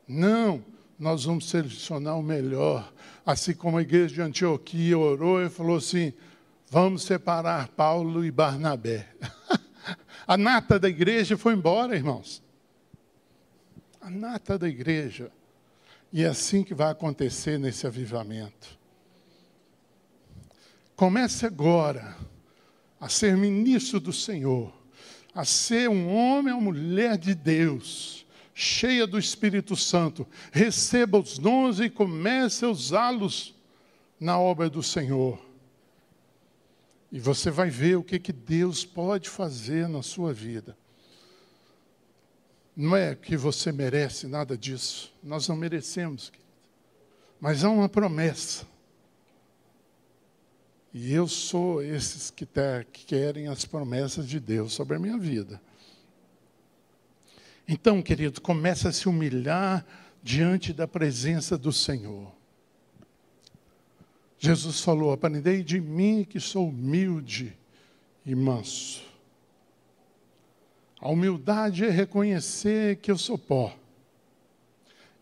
Não, 0.08 0.64
nós 1.00 1.26
vamos 1.26 1.50
selecionar 1.50 2.20
o 2.20 2.24
melhor. 2.24 2.94
Assim 3.26 3.56
como 3.56 3.80
a 3.80 3.82
igreja 3.82 4.14
de 4.14 4.22
Antioquia 4.22 4.96
orou 4.96 5.42
e 5.42 5.50
falou 5.50 5.78
assim: 5.78 6.14
vamos 6.70 7.02
separar 7.02 7.68
Paulo 7.70 8.24
e 8.24 8.30
Barnabé. 8.30 9.08
A 10.28 10.38
nata 10.38 10.80
da 10.80 10.90
igreja 10.90 11.36
foi 11.38 11.54
embora, 11.54 11.96
irmãos. 11.96 12.45
A 14.06 14.10
nata 14.12 14.56
da 14.56 14.70
igreja. 14.70 15.32
E 16.14 16.22
é 16.22 16.28
assim 16.28 16.62
que 16.62 16.76
vai 16.76 16.92
acontecer 16.92 17.58
nesse 17.58 17.88
avivamento. 17.88 18.78
Comece 20.96 21.44
agora 21.44 22.16
a 23.00 23.10
ser 23.10 23.36
ministro 23.36 24.00
do 24.00 24.14
Senhor, 24.14 24.72
a 25.34 25.44
ser 25.44 25.90
um 25.90 26.16
homem 26.16 26.54
ou 26.54 26.62
mulher 26.62 27.18
de 27.18 27.34
Deus, 27.34 28.28
cheia 28.54 29.08
do 29.08 29.18
Espírito 29.18 29.76
Santo. 29.76 30.28
Receba 30.52 31.18
os 31.18 31.40
dons 31.40 31.80
e 31.80 31.90
comece 31.90 32.64
a 32.64 32.70
usá-los 32.70 33.56
na 34.20 34.40
obra 34.40 34.70
do 34.70 34.84
Senhor. 34.84 35.44
E 37.12 37.20
você 37.20 37.50
vai 37.50 37.72
ver 37.72 37.96
o 37.96 38.04
que, 38.04 38.20
que 38.20 38.32
Deus 38.32 38.86
pode 38.86 39.32
fazer 39.32 39.90
na 39.90 40.04
sua 40.04 40.32
vida. 40.32 40.78
Não 42.76 42.96
é 42.96 43.16
que 43.16 43.38
você 43.38 43.72
merece 43.72 44.28
nada 44.28 44.58
disso. 44.58 45.14
Nós 45.24 45.48
não 45.48 45.56
merecemos. 45.56 46.32
Mas 47.40 47.64
há 47.64 47.70
uma 47.70 47.88
promessa. 47.88 48.66
E 50.94 51.14
eu 51.14 51.28
sou 51.28 51.82
esses 51.82 52.30
que, 52.30 52.46
ter, 52.46 52.86
que 52.86 53.06
querem 53.06 53.48
as 53.48 53.66
promessas 53.66 54.28
de 54.28 54.40
Deus 54.40 54.74
sobre 54.74 54.96
a 54.96 55.00
minha 55.00 55.18
vida. 55.18 55.62
Então, 57.68 58.02
querido, 58.02 58.40
comece 58.42 58.88
a 58.88 58.92
se 58.92 59.10
humilhar 59.10 59.86
diante 60.22 60.72
da 60.72 60.88
presença 60.88 61.58
do 61.58 61.72
Senhor. 61.72 62.32
Jesus 64.38 64.82
falou: 64.82 65.12
Aprendei 65.12 65.64
de 65.64 65.80
mim 65.80 66.24
que 66.24 66.40
sou 66.40 66.70
humilde 66.70 67.58
e 68.26 68.36
manso. 68.36 69.04
A 71.06 71.10
humildade 71.10 71.86
é 71.86 71.90
reconhecer 71.92 72.96
que 72.96 73.12
eu 73.12 73.18
sou 73.20 73.38
pó. 73.38 73.78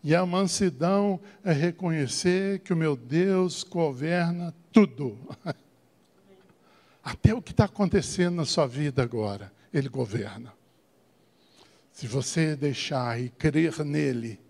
E 0.02 0.14
a 0.14 0.24
mansidão 0.24 1.20
é 1.44 1.52
reconhecer 1.52 2.60
que 2.60 2.72
o 2.72 2.76
meu 2.76 2.96
Deus 2.96 3.62
governa 3.62 4.54
tudo. 4.72 5.18
Até 7.04 7.34
o 7.34 7.42
que 7.42 7.50
está 7.50 7.66
acontecendo 7.66 8.36
na 8.36 8.46
sua 8.46 8.66
vida 8.66 9.02
agora, 9.02 9.52
Ele 9.74 9.90
governa. 9.90 10.54
Se 11.92 12.06
você 12.06 12.56
deixar 12.56 13.20
e 13.20 13.28
crer 13.28 13.84
nele, 13.84 14.40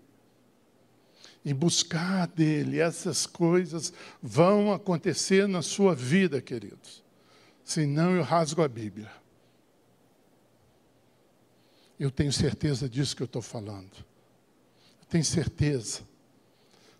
e 1.43 1.53
buscar 1.53 2.27
dele, 2.27 2.79
essas 2.79 3.25
coisas 3.25 3.91
vão 4.23 4.71
acontecer 4.71 5.49
na 5.49 5.61
sua 5.61 5.93
vida, 5.93 6.41
queridos. 6.41 7.03
Senão 7.61 8.15
eu 8.15 8.23
rasgo 8.23 8.61
a 8.61 8.69
Bíblia. 8.69 9.24
Eu 11.99 12.11
tenho 12.11 12.31
certeza 12.31 12.89
disso 12.89 13.15
que 13.15 13.23
eu 13.23 13.25
estou 13.25 13.41
falando. 13.41 14.05
Tenho 15.09 15.23
certeza. 15.23 16.01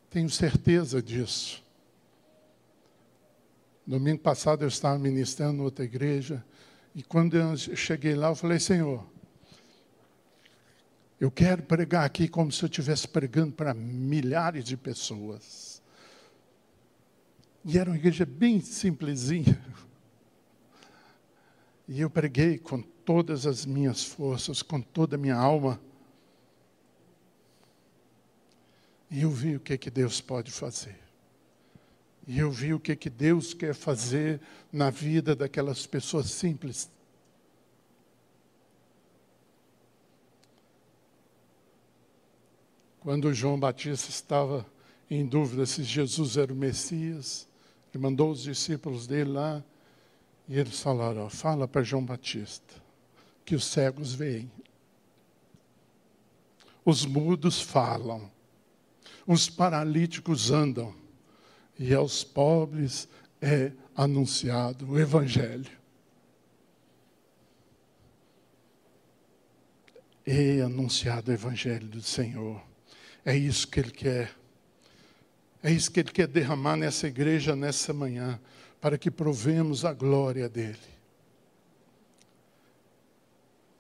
Tenho 0.10 0.30
certeza 0.30 1.02
disso. 1.02 1.64
Domingo 3.86 4.20
passado 4.20 4.64
eu 4.64 4.68
estava 4.68 4.98
ministrando 4.98 5.60
em 5.60 5.66
outra 5.66 5.86
igreja 5.86 6.44
e 6.96 7.04
quando 7.04 7.36
eu 7.36 7.58
cheguei 7.58 8.16
lá 8.16 8.30
eu 8.30 8.36
falei, 8.36 8.58
Senhor, 8.58 9.06
eu 11.20 11.30
quero 11.30 11.62
pregar 11.64 12.06
aqui 12.06 12.28
como 12.28 12.52
se 12.52 12.64
eu 12.64 12.68
estivesse 12.68 13.08
pregando 13.08 13.52
para 13.52 13.74
milhares 13.74 14.64
de 14.64 14.78
pessoas. 14.78 15.82
E 17.64 17.78
era 17.78 17.90
uma 17.90 17.98
igreja 17.98 18.26
bem 18.26 18.62
simplesinha. 18.62 19.62
E 21.88 22.02
eu 22.02 22.10
preguei 22.10 22.58
com 22.58 22.84
todas 23.06 23.46
as 23.46 23.66
minhas 23.66 24.04
forças, 24.04 24.62
com 24.62 24.82
toda 24.82 25.16
a 25.16 25.20
minha 25.20 25.36
alma. 25.36 25.80
E 29.10 29.22
eu 29.22 29.30
vi 29.30 29.56
o 29.56 29.60
que, 29.60 29.78
que 29.78 29.92
Deus 29.92 30.20
pode 30.20 30.52
fazer. 30.52 30.98
E 32.28 32.40
eu 32.40 32.52
vi 32.52 32.74
o 32.74 32.80
que, 32.80 32.96
que 32.96 33.10
Deus 33.10 33.54
quer 33.54 33.76
fazer 33.76 34.42
na 34.74 34.90
vida 34.90 35.36
daquelas 35.36 35.86
pessoas 35.86 36.32
simples. 36.32 36.90
Quando 43.00 43.32
João 43.32 43.60
Batista 43.60 44.10
estava 44.10 44.66
em 45.08 45.24
dúvida 45.24 45.68
se 45.68 45.84
Jesus 45.84 46.38
era 46.38 46.52
o 46.52 46.56
Messias, 46.56 47.48
ele 47.94 48.02
mandou 48.02 48.32
os 48.32 48.42
discípulos 48.42 49.06
dele 49.06 49.30
lá 49.30 49.64
e 50.50 50.58
eles 50.58 50.80
falaram: 50.80 51.28
ó, 51.28 51.30
fala 51.30 51.68
para 51.68 51.84
João 51.84 52.04
Batista 52.04 52.85
que 53.46 53.56
os 53.56 53.66
cegos 53.66 54.14
veem. 54.14 54.52
Os 56.84 57.06
mudos 57.06 57.62
falam, 57.62 58.30
os 59.26 59.50
paralíticos 59.50 60.52
andam, 60.52 60.94
e 61.78 61.94
aos 61.94 62.24
pobres 62.24 63.08
é 63.42 63.72
anunciado 63.96 64.90
o 64.90 65.00
Evangelho. 65.00 65.72
É 70.26 70.62
anunciado 70.62 71.32
o 71.32 71.34
Evangelho 71.34 71.88
do 71.88 72.02
Senhor. 72.02 72.62
É 73.24 73.36
isso 73.36 73.68
que 73.68 73.80
Ele 73.80 73.92
quer. 73.92 74.36
É 75.62 75.72
isso 75.72 75.92
que 75.92 76.00
Ele 76.00 76.12
quer 76.12 76.28
derramar 76.28 76.78
nessa 76.78 77.08
igreja 77.08 77.56
nessa 77.56 77.94
manhã, 77.94 78.40
para 78.80 78.98
que 78.98 79.12
provemos 79.12 79.84
a 79.86 79.94
glória 79.94 80.48
dEle 80.48 80.95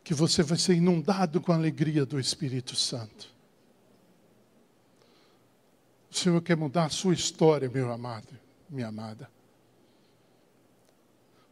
que 0.06 0.14
você 0.14 0.44
vai 0.44 0.56
ser 0.56 0.76
inundado 0.76 1.42
com 1.42 1.52
a 1.52 1.56
alegria 1.56 2.06
do 2.06 2.20
Espírito 2.20 2.76
Santo. 2.76 3.28
O 6.12 6.16
Senhor 6.16 6.40
quer 6.44 6.56
mudar 6.56 6.86
a 6.86 6.90
sua 6.90 7.16
história, 7.16 7.68
meu 7.68 7.92
amado, 7.92 8.28
minha 8.70 8.88
amada. 8.88 9.28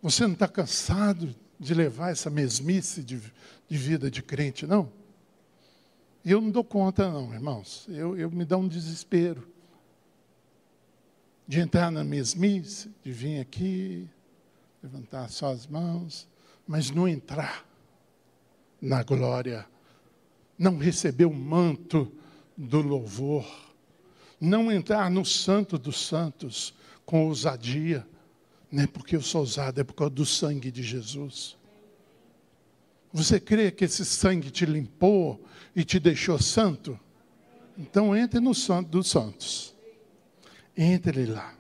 Você 0.04 0.28
não 0.28 0.34
está 0.34 0.48
cansado 0.48 1.36
de 1.60 1.74
levar 1.74 2.12
essa 2.12 2.30
mesmice 2.30 3.02
de, 3.02 3.20
de, 3.68 3.78
vida 3.78 4.12
de 4.12 4.22
crente, 4.22 4.68
não? 4.68 4.92
Eu 6.24 6.40
não 6.40 6.52
dou 6.52 6.64
conta, 6.64 7.12
não, 7.12 7.34
irmãos. 7.34 7.88
Eu, 7.90 8.16
eu 8.16 8.30
me 8.30 8.46
dá 8.46 8.56
um 8.56 8.68
desespero 8.68 9.48
de 11.48 11.60
entrar 11.60 11.92
na 11.92 12.04
mesmice, 12.04 12.92
de 13.04 13.12
vir 13.12 13.40
aqui, 13.40 14.08
levantar 14.84 15.28
só 15.30 15.52
as 15.52 15.66
mãos, 15.66 16.28
mas 16.68 16.92
não 16.92 17.08
entrar 17.08 17.73
na 18.84 19.02
glória, 19.02 19.66
não 20.60 20.78
receber 20.78 21.24
o 21.24 21.34
manto 21.34 22.12
do 22.56 22.82
louvor, 22.82 23.46
não 24.42 24.70
entrar 24.70 25.10
no 25.10 25.24
santo 25.24 25.78
dos 25.78 26.06
santos 26.06 26.74
com 27.06 27.28
ousadia, 27.28 28.06
não 28.70 28.84
é 28.84 28.88
porque 28.88 29.16
eu 29.16 29.22
sou 29.22 29.40
ousado, 29.40 29.80
é 29.80 29.86
por 29.86 29.94
causa 29.94 30.14
do 30.14 30.26
sangue 30.26 30.70
de 30.70 30.84
Jesus. 30.84 31.56
Você 33.14 33.40
crê 33.40 33.72
que 33.72 33.86
esse 33.86 34.04
sangue 34.04 34.52
te 34.52 34.66
limpou 34.66 35.42
e 35.74 35.86
te 35.86 35.98
deixou 35.98 36.38
santo? 36.38 37.00
Então 37.78 38.14
entre 38.14 38.42
no 38.42 38.54
santo 38.54 38.90
dos 38.90 39.08
santos. 39.08 39.74
Entre 40.76 41.26
lá. 41.26 41.56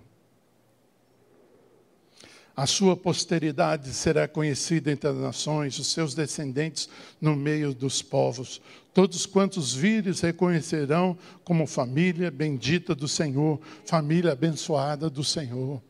A 2.55 2.67
sua 2.67 2.95
posteridade 2.95 3.91
será 3.93 4.27
conhecida 4.27 4.91
entre 4.91 5.09
as 5.09 5.17
nações, 5.17 5.79
os 5.79 5.87
seus 5.87 6.13
descendentes 6.13 6.87
no 7.19 7.35
meio 7.35 7.73
dos 7.73 8.03
povos. 8.03 8.61
Todos 8.93 9.25
quantos 9.25 9.73
vires 9.73 10.21
reconhecerão 10.21 11.17
como 11.43 11.65
família 11.65 12.29
bendita 12.29 12.93
do 12.93 13.07
Senhor, 13.07 13.59
família 13.85 14.33
abençoada 14.33 15.09
do 15.09 15.23
Senhor. 15.23 15.81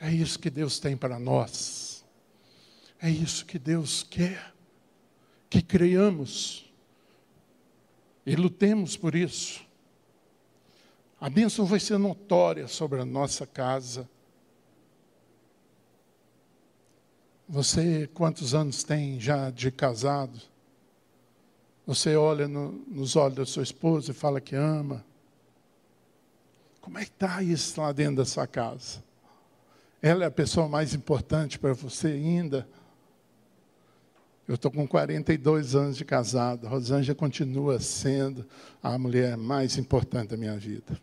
É 0.00 0.10
isso 0.10 0.40
que 0.40 0.50
Deus 0.50 0.80
tem 0.80 0.96
para 0.96 1.20
nós. 1.20 2.04
É 3.00 3.08
isso 3.08 3.46
que 3.46 3.60
Deus 3.60 4.02
quer. 4.02 4.52
Que 5.48 5.62
creiamos 5.62 6.72
e 8.26 8.34
lutemos 8.34 8.96
por 8.96 9.14
isso. 9.14 9.60
A 11.20 11.30
bênção 11.30 11.64
vai 11.64 11.78
ser 11.78 11.98
notória 11.98 12.66
sobre 12.66 13.00
a 13.00 13.04
nossa 13.04 13.46
casa 13.46 14.08
Você, 17.48 18.08
quantos 18.14 18.54
anos 18.54 18.82
tem 18.82 19.20
já 19.20 19.50
de 19.50 19.70
casado? 19.70 20.40
Você 21.86 22.16
olha 22.16 22.46
no, 22.46 22.72
nos 22.86 23.16
olhos 23.16 23.36
da 23.36 23.46
sua 23.46 23.62
esposa 23.62 24.12
e 24.12 24.14
fala 24.14 24.40
que 24.40 24.54
ama. 24.54 25.04
Como 26.80 26.98
é 26.98 27.04
que 27.04 27.10
está 27.10 27.42
isso 27.42 27.80
lá 27.80 27.92
dentro 27.92 28.16
da 28.16 28.24
sua 28.24 28.46
casa? 28.46 29.02
Ela 30.00 30.24
é 30.24 30.26
a 30.26 30.30
pessoa 30.30 30.68
mais 30.68 30.94
importante 30.94 31.58
para 31.58 31.72
você 31.72 32.08
ainda? 32.08 32.66
Eu 34.48 34.56
estou 34.56 34.70
com 34.70 34.86
42 34.86 35.76
anos 35.76 35.96
de 35.96 36.04
casado. 36.04 36.66
Rosângela 36.66 37.14
continua 37.14 37.78
sendo 37.80 38.44
a 38.82 38.98
mulher 38.98 39.36
mais 39.36 39.78
importante 39.78 40.30
da 40.30 40.36
minha 40.36 40.56
vida. 40.56 41.00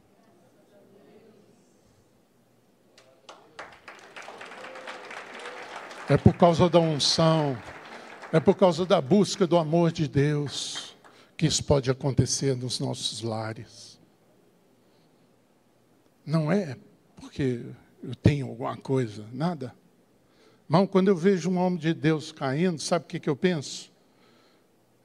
É 6.09 6.17
por 6.17 6.33
causa 6.33 6.67
da 6.67 6.79
unção, 6.79 7.55
É 8.31 8.39
por 8.39 8.55
causa 8.55 8.83
da 8.83 8.99
busca 8.99 9.45
do 9.45 9.57
amor 9.57 9.91
de 9.91 10.07
Deus 10.07 10.95
que 11.37 11.45
isso 11.45 11.63
pode 11.63 11.89
acontecer 11.89 12.55
nos 12.55 12.79
nossos 12.79 13.21
lares. 13.21 13.99
Não 16.25 16.51
é 16.51 16.77
porque 17.15 17.63
eu 18.03 18.15
tenho 18.15 18.47
alguma 18.47 18.75
coisa, 18.75 19.25
nada. 19.31 19.73
Mas 20.67 20.89
quando 20.89 21.07
eu 21.07 21.15
vejo 21.15 21.49
um 21.49 21.57
homem 21.57 21.79
de 21.79 21.93
Deus 21.93 22.31
caindo, 22.31 22.79
sabe 22.79 23.05
o 23.05 23.07
que, 23.07 23.19
que 23.19 23.29
eu 23.29 23.35
penso? 23.35 23.91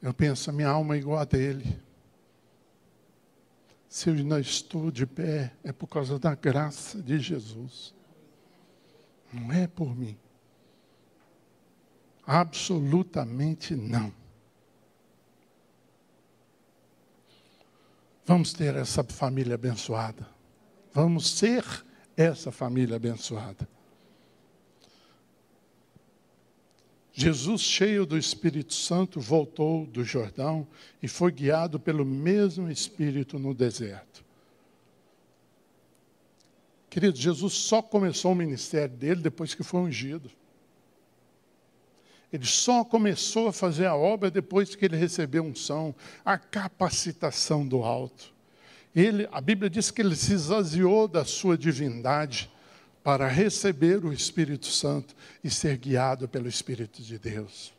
Eu 0.02 0.12
penso, 0.12 0.50
a 0.50 0.52
minha 0.52 0.68
alma 0.68 0.96
é 0.96 0.98
igual 0.98 1.18
a 1.18 1.24
dele. 1.24 1.80
Se 3.88 4.10
eu 4.10 4.14
não 4.16 4.38
estou 4.38 4.90
de 4.90 5.06
pé, 5.06 5.52
é 5.62 5.72
por 5.72 5.86
causa 5.86 6.18
da 6.18 6.34
graça 6.34 7.00
de 7.00 7.18
Jesus. 7.18 7.94
Não 9.32 9.52
é 9.52 9.66
por 9.66 9.96
mim. 9.96 10.18
Absolutamente 12.26 13.74
não. 13.74 14.12
Vamos 18.24 18.52
ter 18.52 18.74
essa 18.74 19.04
família 19.04 19.54
abençoada. 19.54 20.26
Vamos 20.92 21.28
ser 21.28 21.64
essa 22.16 22.50
família 22.50 22.96
abençoada. 22.96 23.68
Jesus, 27.12 27.60
cheio 27.60 28.04
do 28.04 28.18
Espírito 28.18 28.74
Santo, 28.74 29.20
voltou 29.20 29.86
do 29.86 30.02
Jordão 30.02 30.66
e 31.00 31.06
foi 31.06 31.30
guiado 31.30 31.78
pelo 31.78 32.04
mesmo 32.04 32.68
Espírito 32.68 33.38
no 33.38 33.54
deserto. 33.54 34.24
Querido, 36.90 37.16
Jesus 37.16 37.52
só 37.52 37.82
começou 37.82 38.32
o 38.32 38.34
ministério 38.36 38.96
dele 38.96 39.20
depois 39.20 39.54
que 39.54 39.62
foi 39.62 39.80
ungido. 39.80 40.30
Ele 42.34 42.46
só 42.46 42.82
começou 42.82 43.46
a 43.46 43.52
fazer 43.52 43.86
a 43.86 43.94
obra 43.94 44.28
depois 44.28 44.74
que 44.74 44.84
ele 44.84 44.96
recebeu 44.96 45.44
unção, 45.44 45.94
a 46.24 46.36
capacitação 46.36 47.64
do 47.64 47.84
alto. 47.84 48.34
Ele, 48.92 49.28
a 49.30 49.40
Bíblia 49.40 49.70
diz 49.70 49.88
que 49.92 50.02
ele 50.02 50.16
se 50.16 50.32
esvaziou 50.32 51.06
da 51.06 51.24
sua 51.24 51.56
divindade 51.56 52.50
para 53.04 53.28
receber 53.28 54.04
o 54.04 54.12
Espírito 54.12 54.66
Santo 54.66 55.14
e 55.44 55.48
ser 55.48 55.76
guiado 55.76 56.26
pelo 56.26 56.48
Espírito 56.48 57.04
de 57.04 57.20
Deus. 57.20 57.72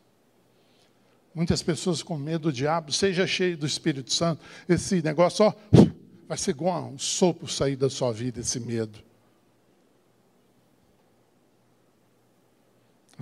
Muitas 1.34 1.62
pessoas 1.62 2.02
com 2.02 2.16
medo 2.16 2.44
do 2.44 2.52
diabo, 2.52 2.90
seja 2.90 3.26
cheio 3.26 3.58
do 3.58 3.66
Espírito 3.66 4.10
Santo, 4.10 4.42
esse 4.66 5.02
negócio 5.02 5.44
ó, 5.44 5.52
vai 6.26 6.38
ser 6.38 6.52
igual 6.52 6.88
um 6.94 6.98
sopro 6.98 7.46
sair 7.46 7.76
da 7.76 7.90
sua 7.90 8.10
vida, 8.10 8.40
esse 8.40 8.58
medo. 8.58 9.05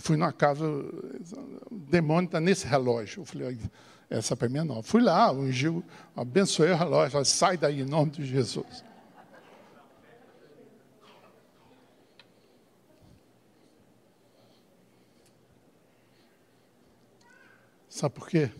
Fui 0.01 0.17
numa 0.17 0.33
casa, 0.33 0.67
o 0.67 1.79
demônio 1.89 2.27
está 2.27 2.41
nesse 2.41 2.67
relógio. 2.67 3.23
Eu 3.23 3.25
falei, 3.25 3.59
essa 4.11 4.37
para 4.37 4.49
mim 4.49 4.59
é 4.59 4.65
nova. 4.65 4.83
Fui 4.83 5.01
lá, 5.01 5.33
ungiu, 5.33 5.85
abençoei 6.17 6.73
o 6.73 6.77
relógio, 6.77 7.13
falei, 7.13 7.25
sai 7.25 7.57
daí 7.57 7.81
em 7.81 7.85
nome 7.85 8.11
de 8.11 8.27
Jesus. 8.27 8.85
Sabe 17.89 18.17
por 18.17 18.29
quê? 18.29 18.51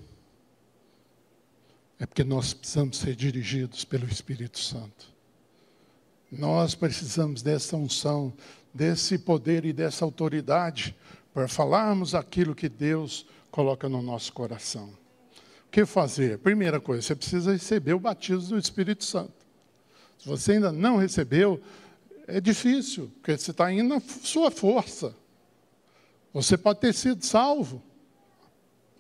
É 1.99 2.07
porque 2.07 2.23
nós 2.23 2.55
precisamos 2.55 2.99
ser 2.99 3.17
dirigidos 3.17 3.85
pelo 3.85 4.07
Espírito 4.07 4.61
Santo. 4.61 5.13
Nós 6.31 6.77
precisamos 6.77 7.43
dessa 7.43 7.77
unção, 7.77 8.33
desse 8.73 9.19
poder 9.19 9.65
e 9.65 9.73
dessa 9.73 10.05
autoridade 10.05 10.97
para 11.35 11.49
falarmos 11.49 12.15
aquilo 12.15 12.55
que 12.55 12.69
Deus 12.69 13.27
coloca 13.51 13.89
no 13.89 14.01
nosso 14.01 14.33
coração. 14.33 14.89
O 15.67 15.71
que 15.71 15.85
fazer? 15.85 16.39
Primeira 16.39 16.81
coisa, 16.81 17.03
você 17.03 17.17
precisa 17.17 17.53
receber 17.53 17.93
o 17.93 17.99
batismo 17.99 18.51
do 18.51 18.59
Espírito 18.59 19.05
Santo. 19.05 19.35
Se 20.17 20.29
você 20.29 20.53
ainda 20.53 20.71
não 20.71 20.97
recebeu, 20.97 21.61
é 22.29 22.41
difícil, 22.41 23.11
porque 23.17 23.37
você 23.37 23.51
está 23.51 23.71
indo 23.73 23.89
na 23.89 24.01
sua 24.01 24.49
força. 24.53 25.13
Você 26.33 26.57
pode 26.57 26.79
ter 26.79 26.95
sido 26.95 27.25
salvo. 27.27 27.83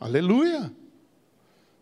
Aleluia! 0.00 0.72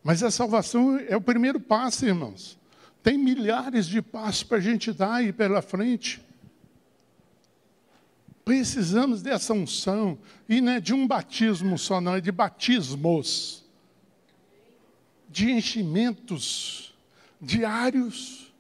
Mas 0.04 0.22
a 0.22 0.30
salvação 0.30 0.98
é 0.98 1.16
o 1.16 1.20
primeiro 1.20 1.58
passo, 1.58 2.04
irmãos. 2.04 2.58
Tem 3.02 3.16
milhares 3.16 3.86
de 3.86 4.02
passos 4.02 4.42
para 4.42 4.58
a 4.58 4.60
gente 4.60 4.92
dar 4.92 5.14
aí 5.14 5.32
pela 5.32 5.62
frente. 5.62 6.22
Precisamos 8.44 9.22
dessa 9.22 9.52
unção. 9.52 10.18
E 10.48 10.60
não 10.60 10.72
é 10.72 10.80
de 10.80 10.92
um 10.92 11.06
batismo 11.06 11.78
só, 11.78 12.00
não, 12.00 12.16
é 12.16 12.20
de 12.20 12.32
batismos. 12.32 13.64
De 15.28 15.50
enchimentos 15.50 16.94
diários. 17.40 18.52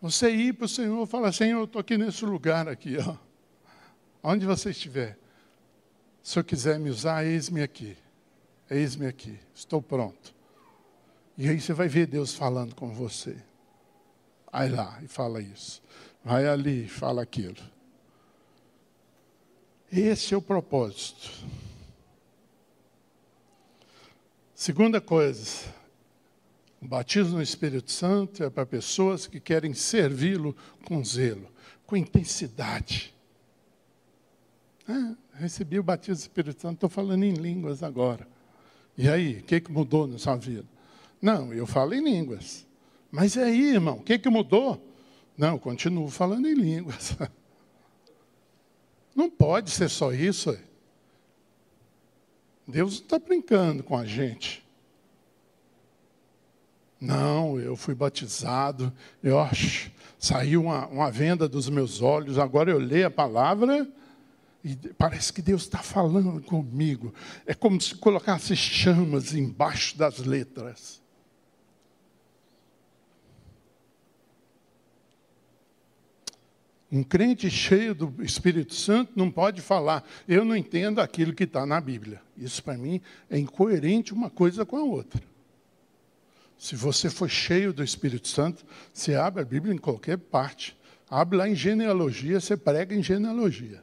Você 0.00 0.30
ir 0.30 0.54
para 0.54 0.66
o 0.66 0.68
Senhor 0.68 1.02
e 1.02 1.06
falar, 1.06 1.32
Senhor, 1.32 1.58
eu 1.58 1.64
estou 1.64 1.80
aqui 1.80 1.98
nesse 1.98 2.24
lugar 2.24 2.68
aqui, 2.68 2.96
ó. 2.98 3.16
Onde 4.22 4.46
você 4.46 4.70
estiver. 4.70 5.18
Se 6.22 6.38
eu 6.38 6.44
quiser 6.44 6.78
me 6.78 6.90
usar, 6.90 7.24
eis-me 7.24 7.62
aqui. 7.62 7.96
Eis-me 8.70 9.06
aqui. 9.06 9.38
Estou 9.54 9.80
pronto. 9.80 10.34
E 11.36 11.48
aí 11.48 11.60
você 11.60 11.72
vai 11.72 11.88
ver 11.88 12.06
Deus 12.06 12.34
falando 12.34 12.74
com 12.74 12.92
você. 12.92 13.36
Vai 14.52 14.68
lá 14.68 14.98
e 15.02 15.08
fala 15.08 15.40
isso. 15.40 15.82
Vai 16.24 16.46
ali 16.46 16.84
e 16.84 16.88
fala 16.88 17.22
aquilo. 17.22 17.62
Esse 19.90 20.34
é 20.34 20.36
o 20.36 20.42
propósito. 20.42 21.30
Segunda 24.54 25.00
coisa, 25.00 25.72
o 26.82 26.86
batismo 26.86 27.36
no 27.36 27.42
Espírito 27.42 27.90
Santo 27.90 28.44
é 28.44 28.50
para 28.50 28.66
pessoas 28.66 29.26
que 29.26 29.40
querem 29.40 29.72
servi-lo 29.72 30.54
com 30.84 31.02
zelo, 31.02 31.48
com 31.86 31.96
intensidade. 31.96 33.14
Ah, 34.86 35.14
recebi 35.34 35.78
o 35.78 35.82
batismo 35.82 36.16
do 36.16 36.20
Espírito 36.20 36.60
Santo, 36.60 36.74
estou 36.74 36.90
falando 36.90 37.24
em 37.24 37.32
línguas 37.32 37.82
agora. 37.82 38.28
E 38.96 39.08
aí, 39.08 39.38
o 39.38 39.42
que, 39.44 39.60
que 39.60 39.72
mudou 39.72 40.06
na 40.06 40.18
sua 40.18 40.36
vida? 40.36 40.66
Não, 41.22 41.52
eu 41.52 41.66
falo 41.66 41.94
em 41.94 42.02
línguas. 42.02 42.66
Mas 43.10 43.36
e 43.36 43.40
aí, 43.40 43.74
irmão, 43.74 43.98
o 43.98 44.02
que, 44.02 44.18
que 44.18 44.28
mudou? 44.28 44.84
Não, 45.36 45.58
continuo 45.58 46.08
falando 46.10 46.46
em 46.46 46.54
línguas. 46.54 47.16
Não 49.18 49.28
pode 49.28 49.72
ser 49.72 49.90
só 49.90 50.12
isso. 50.12 50.56
Deus 52.64 52.98
não 52.98 53.02
está 53.02 53.18
brincando 53.18 53.82
com 53.82 53.96
a 53.96 54.04
gente. 54.04 54.64
Não, 57.00 57.58
eu 57.58 57.74
fui 57.74 57.96
batizado, 57.96 58.92
eu 59.20 59.40
acho, 59.40 59.90
saiu 60.20 60.62
uma, 60.62 60.86
uma 60.86 61.10
venda 61.10 61.48
dos 61.48 61.68
meus 61.68 62.00
olhos, 62.00 62.38
agora 62.38 62.70
eu 62.70 62.78
leio 62.78 63.08
a 63.08 63.10
palavra 63.10 63.88
e 64.62 64.76
parece 64.96 65.32
que 65.32 65.42
Deus 65.42 65.62
está 65.62 65.78
falando 65.78 66.40
comigo. 66.40 67.12
É 67.44 67.54
como 67.54 67.80
se 67.80 67.96
colocasse 67.96 68.54
chamas 68.54 69.34
embaixo 69.34 69.98
das 69.98 70.18
letras. 70.18 70.97
Um 76.90 77.02
crente 77.02 77.50
cheio 77.50 77.94
do 77.94 78.22
Espírito 78.22 78.74
Santo 78.74 79.12
não 79.14 79.30
pode 79.30 79.60
falar, 79.60 80.08
eu 80.26 80.44
não 80.44 80.56
entendo 80.56 81.00
aquilo 81.00 81.34
que 81.34 81.44
está 81.44 81.66
na 81.66 81.80
Bíblia. 81.80 82.22
Isso 82.36 82.62
para 82.62 82.78
mim 82.78 83.00
é 83.28 83.38
incoerente 83.38 84.14
uma 84.14 84.30
coisa 84.30 84.64
com 84.64 84.76
a 84.76 84.82
outra. 84.82 85.22
Se 86.56 86.74
você 86.74 87.10
for 87.10 87.28
cheio 87.28 87.72
do 87.72 87.84
Espírito 87.84 88.26
Santo, 88.26 88.64
você 88.92 89.14
abre 89.14 89.42
a 89.42 89.44
Bíblia 89.44 89.74
em 89.74 89.78
qualquer 89.78 90.16
parte. 90.16 90.76
Abre 91.10 91.36
lá 91.36 91.48
em 91.48 91.54
genealogia, 91.54 92.40
você 92.40 92.56
prega 92.56 92.94
em 92.94 93.02
genealogia. 93.02 93.82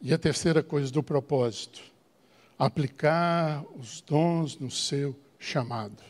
E 0.00 0.12
a 0.12 0.18
terceira 0.18 0.62
coisa 0.62 0.92
do 0.92 1.02
propósito, 1.02 1.80
aplicar 2.58 3.64
os 3.76 4.00
dons 4.00 4.58
no 4.58 4.70
seu 4.70 5.16
chamado. 5.38 6.02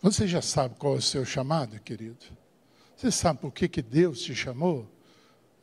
Você 0.00 0.26
já 0.26 0.40
sabe 0.40 0.76
qual 0.76 0.94
é 0.94 0.98
o 0.98 1.02
seu 1.02 1.24
chamado, 1.24 1.78
querido? 1.80 2.24
Você 2.96 3.10
sabe 3.10 3.40
por 3.40 3.52
que, 3.52 3.68
que 3.68 3.82
Deus 3.82 4.20
te 4.20 4.34
chamou? 4.34 4.88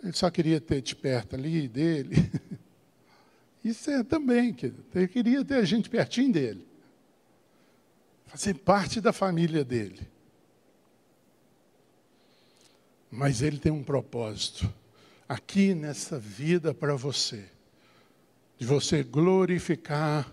Ele 0.03 0.13
só 0.13 0.29
queria 0.29 0.61
ter 0.61 0.81
te 0.81 0.95
perto 0.95 1.35
ali 1.35 1.67
dele. 1.67 2.15
Isso 3.63 3.89
é 3.89 4.03
também, 4.03 4.53
querido. 4.53 4.85
Ele 4.93 5.07
queria 5.07 5.43
ter 5.43 5.55
a 5.55 5.63
gente 5.65 5.89
pertinho 5.89 6.31
dele. 6.31 6.67
Fazer 8.27 8.53
parte 8.53 9.01
da 9.01 9.11
família 9.11 9.63
dele. 9.63 10.07
Mas 13.09 13.41
ele 13.41 13.57
tem 13.57 13.71
um 13.71 13.83
propósito 13.83 14.71
aqui 15.27 15.73
nessa 15.73 16.19
vida 16.19 16.73
para 16.73 16.95
você. 16.95 17.45
De 18.57 18.65
você 18.65 19.03
glorificar 19.03 20.31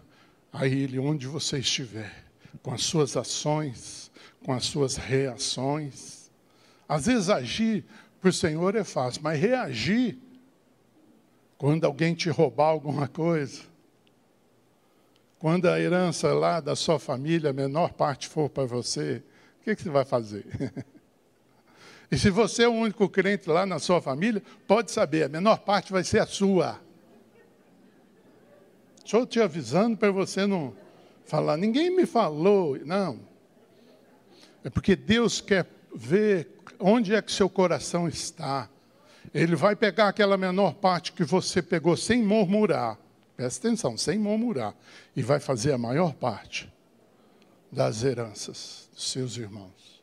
a 0.53 0.67
Ele 0.67 0.99
onde 0.99 1.27
você 1.27 1.59
estiver, 1.59 2.25
com 2.63 2.73
as 2.75 2.83
suas 2.83 3.17
ações, 3.17 4.11
com 4.45 4.53
as 4.53 4.65
suas 4.67 4.97
reações. 4.97 6.31
Às 6.89 7.07
vezes 7.07 7.31
agir 7.31 7.85
para 8.21 8.29
o 8.29 8.33
Senhor 8.33 8.77
é 8.77 8.85
fácil, 8.85 9.23
mas 9.23 9.41
reagir 9.41 10.19
quando 11.57 11.85
alguém 11.85 12.15
te 12.15 12.29
roubar 12.29 12.67
alguma 12.67 13.09
coisa, 13.09 13.63
quando 15.39 15.69
a 15.69 15.81
herança 15.81 16.33
lá 16.33 16.61
da 16.61 16.77
sua 16.77 16.99
família, 16.99 17.51
a 17.51 17.53
menor 17.53 17.93
parte 17.93 18.29
for 18.29 18.51
para 18.51 18.65
você, 18.65 19.23
o 19.61 19.65
que, 19.65 19.77
que 19.77 19.83
você 19.83 19.91
vai 19.91 20.05
fazer? 20.05 20.45
e 22.11 22.19
se 22.19 22.31
você 22.31 22.65
é 22.65 22.69
o 22.69 22.73
único 22.73 23.09
crente 23.09 23.49
lá 23.49 23.65
na 23.65 23.79
sua 23.79 24.01
família, 24.01 24.43
pode 24.67 24.91
saber, 24.91 25.25
a 25.25 25.29
menor 25.29 25.59
parte 25.59 25.93
vai 25.93 26.05
ser 26.05 26.21
a 26.21 26.27
sua. 26.27 26.81
Estou 29.05 29.27
te 29.27 29.41
avisando 29.41 29.97
para 29.97 30.11
você 30.11 30.47
não 30.47 30.75
falar, 31.27 31.57
ninguém 31.57 31.95
me 31.95 32.07
falou. 32.07 32.79
Não. 32.85 33.21
É 34.65 34.71
porque 34.71 34.95
Deus 34.95 35.41
quer 35.41 35.67
ver 35.95 36.49
onde 36.79 37.15
é 37.15 37.21
que 37.21 37.33
seu 37.33 37.49
coração 37.51 38.07
está. 38.09 38.69
Ele 39.35 39.57
vai 39.57 39.75
pegar 39.75 40.09
aquela 40.09 40.37
menor 40.37 40.75
parte 40.75 41.13
que 41.13 41.25
você 41.25 41.61
pegou 41.63 41.97
sem 41.97 42.23
murmurar, 42.23 42.99
presta 43.37 43.69
atenção, 43.69 43.97
sem 43.97 44.19
murmurar, 44.19 44.75
e 45.17 45.23
vai 45.23 45.41
fazer 45.41 45.73
a 45.73 45.79
maior 45.79 46.15
parte 46.15 46.73
das 47.71 48.05
heranças 48.05 48.89
dos 48.93 49.11
seus 49.11 49.37
irmãos. 49.37 50.03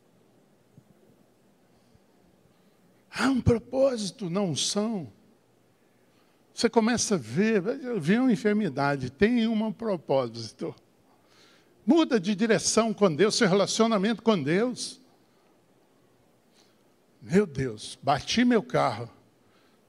Há 3.12 3.28
um 3.28 3.42
propósito, 3.42 4.30
não 4.30 4.56
são. 4.56 5.12
Você 6.60 6.70
começa 6.70 7.16
a 7.16 7.18
ver, 7.18 7.62
vê 8.02 8.18
uma 8.18 8.34
enfermidade, 8.34 9.10
tem 9.10 9.48
um 9.48 9.72
propósito. 9.72 10.76
Muda 11.86 12.20
de 12.20 12.36
direção 12.36 12.94
com 12.94 13.16
Deus, 13.16 13.36
seu 13.36 13.48
relacionamento 13.48 14.22
com 14.22 14.44
Deus. 14.44 15.00
Meu 17.22 17.48
Deus, 17.48 17.98
bati 18.04 18.44
meu 18.44 18.62
carro. 18.62 19.10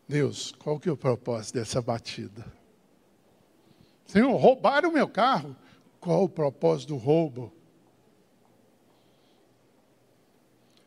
Deus, 0.06 0.52
qual 0.60 0.78
que 0.78 0.88
é 0.88 0.92
o 0.92 0.96
propósito 0.96 1.54
dessa 1.54 1.82
batida? 1.82 2.46
Senhor, 4.06 4.32
roubaram 4.36 4.90
o 4.90 4.92
meu 4.92 5.08
carro. 5.08 5.56
Qual 5.98 6.22
o 6.22 6.28
propósito 6.28 6.90
do 6.90 6.96
roubo? 6.98 7.52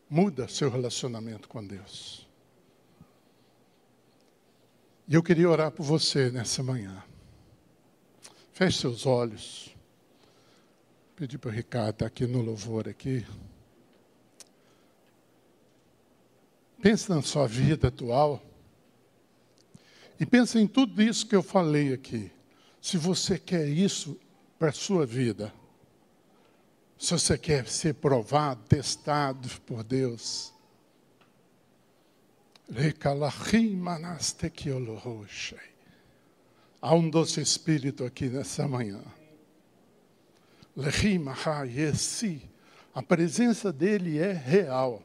Muda 0.08 0.48
seu 0.48 0.70
relacionamento 0.70 1.46
com 1.46 1.62
Deus. 1.62 2.23
E 5.06 5.14
eu 5.14 5.22
queria 5.22 5.50
orar 5.50 5.70
por 5.70 5.82
você 5.82 6.30
nessa 6.30 6.62
manhã. 6.62 7.04
Feche 8.52 8.78
seus 8.78 9.04
olhos. 9.04 9.74
Pedir 11.14 11.36
para 11.38 11.50
o 11.50 11.52
Ricardo 11.52 11.90
estar 11.90 12.06
aqui 12.06 12.26
no 12.26 12.40
louvor 12.40 12.88
aqui. 12.88 13.26
Pense 16.80 17.10
na 17.10 17.20
sua 17.20 17.46
vida 17.46 17.88
atual. 17.88 18.42
E 20.18 20.24
pense 20.24 20.58
em 20.58 20.66
tudo 20.66 21.02
isso 21.02 21.26
que 21.26 21.36
eu 21.36 21.42
falei 21.42 21.92
aqui. 21.92 22.30
Se 22.80 22.96
você 22.96 23.38
quer 23.38 23.68
isso 23.68 24.18
para 24.58 24.70
a 24.70 24.72
sua 24.72 25.04
vida, 25.04 25.52
se 26.98 27.12
você 27.12 27.36
quer 27.36 27.68
ser 27.68 27.94
provado, 27.94 28.62
testado 28.66 29.48
por 29.66 29.84
Deus, 29.84 30.53
há 36.80 36.94
um 36.94 37.08
doce 37.08 37.40
espírito 37.40 38.04
aqui 38.04 38.26
nessa 38.26 38.68
manhã. 38.68 39.02
A 42.94 43.02
presença 43.02 43.72
dele 43.72 44.18
é 44.18 44.32
real. 44.32 45.02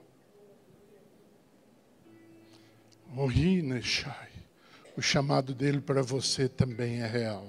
O 4.95 5.01
chamado 5.01 5.53
dele 5.53 5.81
para 5.81 6.01
você 6.01 6.47
também 6.49 7.01
é 7.01 7.07
real. 7.07 7.47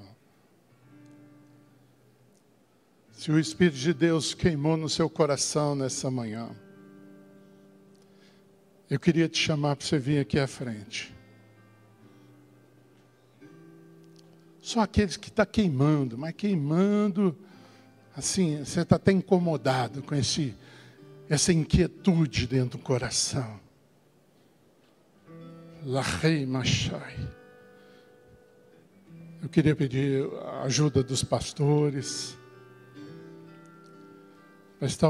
Se 3.13 3.31
o 3.31 3.39
Espírito 3.39 3.77
de 3.77 3.93
Deus 3.93 4.33
queimou 4.33 4.77
no 4.77 4.89
seu 4.89 5.11
coração 5.11 5.75
nessa 5.75 6.11
manhã, 6.11 6.51
eu 8.91 8.99
queria 8.99 9.29
te 9.29 9.39
chamar 9.39 9.77
para 9.77 9.87
você 9.87 9.99
vir 10.01 10.19
aqui 10.19 10.37
à 10.37 10.49
frente. 10.49 11.15
Só 14.61 14.81
aqueles 14.81 15.17
que 15.17 15.29
estão 15.29 15.47
tá 15.47 15.51
queimando, 15.51 16.19
mas 16.19 16.35
queimando, 16.35 17.39
assim, 18.17 18.59
você 18.65 18.81
está 18.81 18.97
até 18.97 19.13
incomodado 19.13 20.03
com 20.03 20.15
esse, 20.15 20.57
essa 21.29 21.53
inquietude 21.53 22.49
dentro 22.49 22.79
do 22.79 22.85
coração. 22.85 23.61
Lahei 25.85 26.45
Machai. 26.45 27.17
Eu 29.41 29.49
queria 29.49 29.75
pedir 29.75 30.29
a 30.45 30.63
ajuda 30.65 31.03
dos 31.03 31.23
pastores. 31.23 32.37
Mas 34.81 34.91
está 34.91 35.09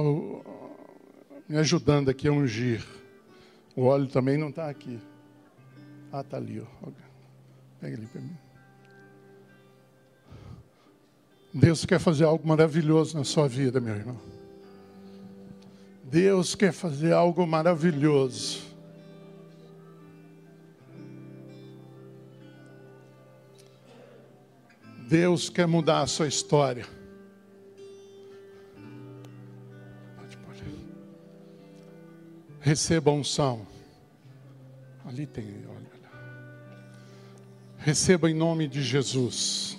me 1.49 1.57
ajudando 1.57 2.11
aqui 2.11 2.28
a 2.28 2.33
ungir. 2.33 2.99
O 3.81 3.85
óleo 3.85 4.07
também 4.09 4.37
não 4.37 4.51
está 4.51 4.68
aqui. 4.68 5.01
Ah, 6.12 6.20
está 6.20 6.37
ali. 6.37 6.61
Ó. 6.61 6.91
Pega 7.81 7.97
ali 7.97 8.07
para 8.09 8.20
mim. 8.20 8.37
Deus 11.55 11.87
quer 11.87 11.99
fazer 11.99 12.24
algo 12.24 12.47
maravilhoso 12.47 13.16
na 13.16 13.24
sua 13.24 13.49
vida, 13.49 13.81
meu 13.81 13.95
irmão. 13.95 14.20
Deus 16.05 16.55
quer 16.55 16.72
fazer 16.72 17.14
algo 17.14 17.47
maravilhoso. 17.47 18.61
Deus 25.09 25.49
quer 25.49 25.66
mudar 25.66 26.03
a 26.03 26.07
sua 26.07 26.28
história. 26.28 26.87
Receba 32.61 33.11
unção. 33.11 33.70
Ali 35.11 35.27
tem, 35.27 35.67
olha. 35.69 35.91
Receba 37.79 38.31
em 38.31 38.35
nome 38.35 38.69
de 38.69 38.81
Jesus. 38.81 39.77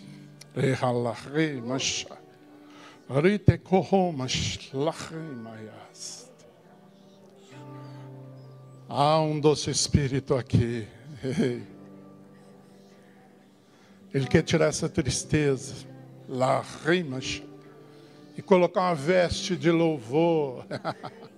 Há 8.90 9.22
um 9.22 9.40
doce 9.40 9.72
espírito 9.72 10.36
aqui. 10.36 10.86
Ele 14.14 14.28
quer 14.28 14.44
tirar 14.44 14.66
essa 14.66 14.90
tristeza, 14.90 15.88
lá 16.28 16.62
rimas, 16.86 17.42
e 18.38 18.42
colocar 18.42 18.82
uma 18.82 18.96
veste 18.96 19.56
de 19.56 19.72
louvor. 19.72 20.66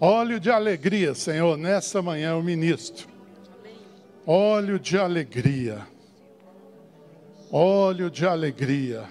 Óleo 0.00 0.38
de 0.38 0.50
alegria, 0.50 1.14
Senhor, 1.14 1.56
nessa 1.56 2.00
manhã 2.00 2.36
o 2.36 2.42
ministro. 2.42 3.08
Óleo 4.24 4.78
de 4.78 4.96
alegria. 4.96 5.86
Óleo 7.50 8.08
de 8.08 8.24
alegria. 8.24 9.04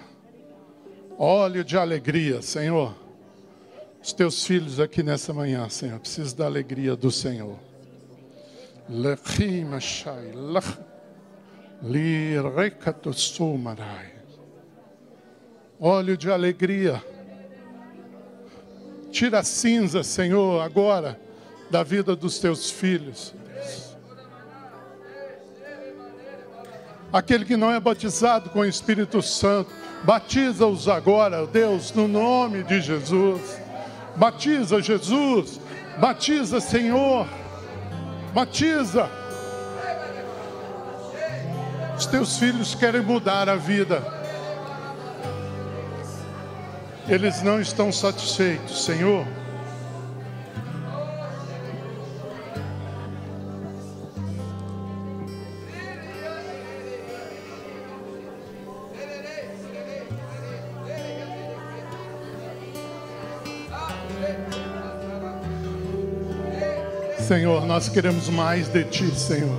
Óleo 1.18 1.62
de 1.62 1.76
alegria, 1.76 2.40
Senhor. 2.40 2.94
Os 4.02 4.12
teus 4.14 4.46
filhos 4.46 4.80
aqui 4.80 5.02
nessa 5.02 5.34
manhã, 5.34 5.68
Senhor, 5.68 5.98
precisam 5.98 6.38
da 6.38 6.46
alegria 6.46 6.96
do 6.96 7.10
Senhor. 7.10 7.58
Lechim, 8.88 9.78
Shai, 9.80 10.32
lech. 10.32 10.78
Óleo 15.78 16.16
de 16.16 16.30
alegria. 16.30 17.17
Tira 19.10 19.40
a 19.40 19.42
cinza, 19.42 20.02
Senhor, 20.02 20.62
agora 20.62 21.18
da 21.70 21.82
vida 21.82 22.14
dos 22.14 22.38
teus 22.38 22.70
filhos. 22.70 23.34
Aquele 27.12 27.44
que 27.44 27.56
não 27.56 27.72
é 27.72 27.80
batizado 27.80 28.50
com 28.50 28.60
o 28.60 28.64
Espírito 28.64 29.22
Santo, 29.22 29.70
batiza-os 30.04 30.88
agora, 30.88 31.46
Deus, 31.46 31.92
no 31.92 32.06
nome 32.06 32.62
de 32.62 32.80
Jesus. 32.80 33.58
Batiza, 34.14 34.82
Jesus. 34.82 35.58
Batiza, 35.98 36.60
Senhor. 36.60 37.26
Batiza. 38.34 39.10
Os 41.96 42.06
teus 42.06 42.38
filhos 42.38 42.74
querem 42.74 43.00
mudar 43.00 43.48
a 43.48 43.56
vida. 43.56 44.17
Eles 47.08 47.42
não 47.42 47.58
estão 47.58 47.90
satisfeitos, 47.90 48.84
Senhor. 48.84 49.26
Senhor, 67.26 67.66
nós 67.66 67.88
queremos 67.88 68.28
mais 68.28 68.68
de 68.68 68.84
Ti, 68.84 69.18
Senhor. 69.18 69.58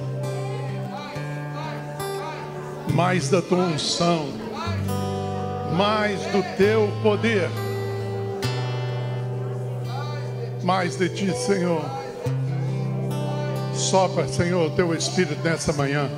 Mais 2.93 3.29
da 3.29 3.41
Tua 3.41 3.65
unção, 3.65 4.38
mais 5.79 6.19
do 6.33 6.43
Teu 6.57 6.91
poder, 7.01 7.49
mais 10.61 10.97
de 10.97 11.07
Ti, 11.07 11.31
Senhor. 11.33 11.81
Sopra, 13.73 14.27
Senhor, 14.27 14.67
o 14.67 14.71
Teu 14.71 14.93
Espírito 14.93 15.41
nessa 15.41 15.71
manhã. 15.71 16.09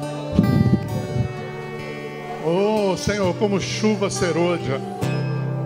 Oh, 2.43 2.97
Senhor, 2.97 3.35
como 3.35 3.61
chuva 3.61 4.09
serôdia, 4.09 4.81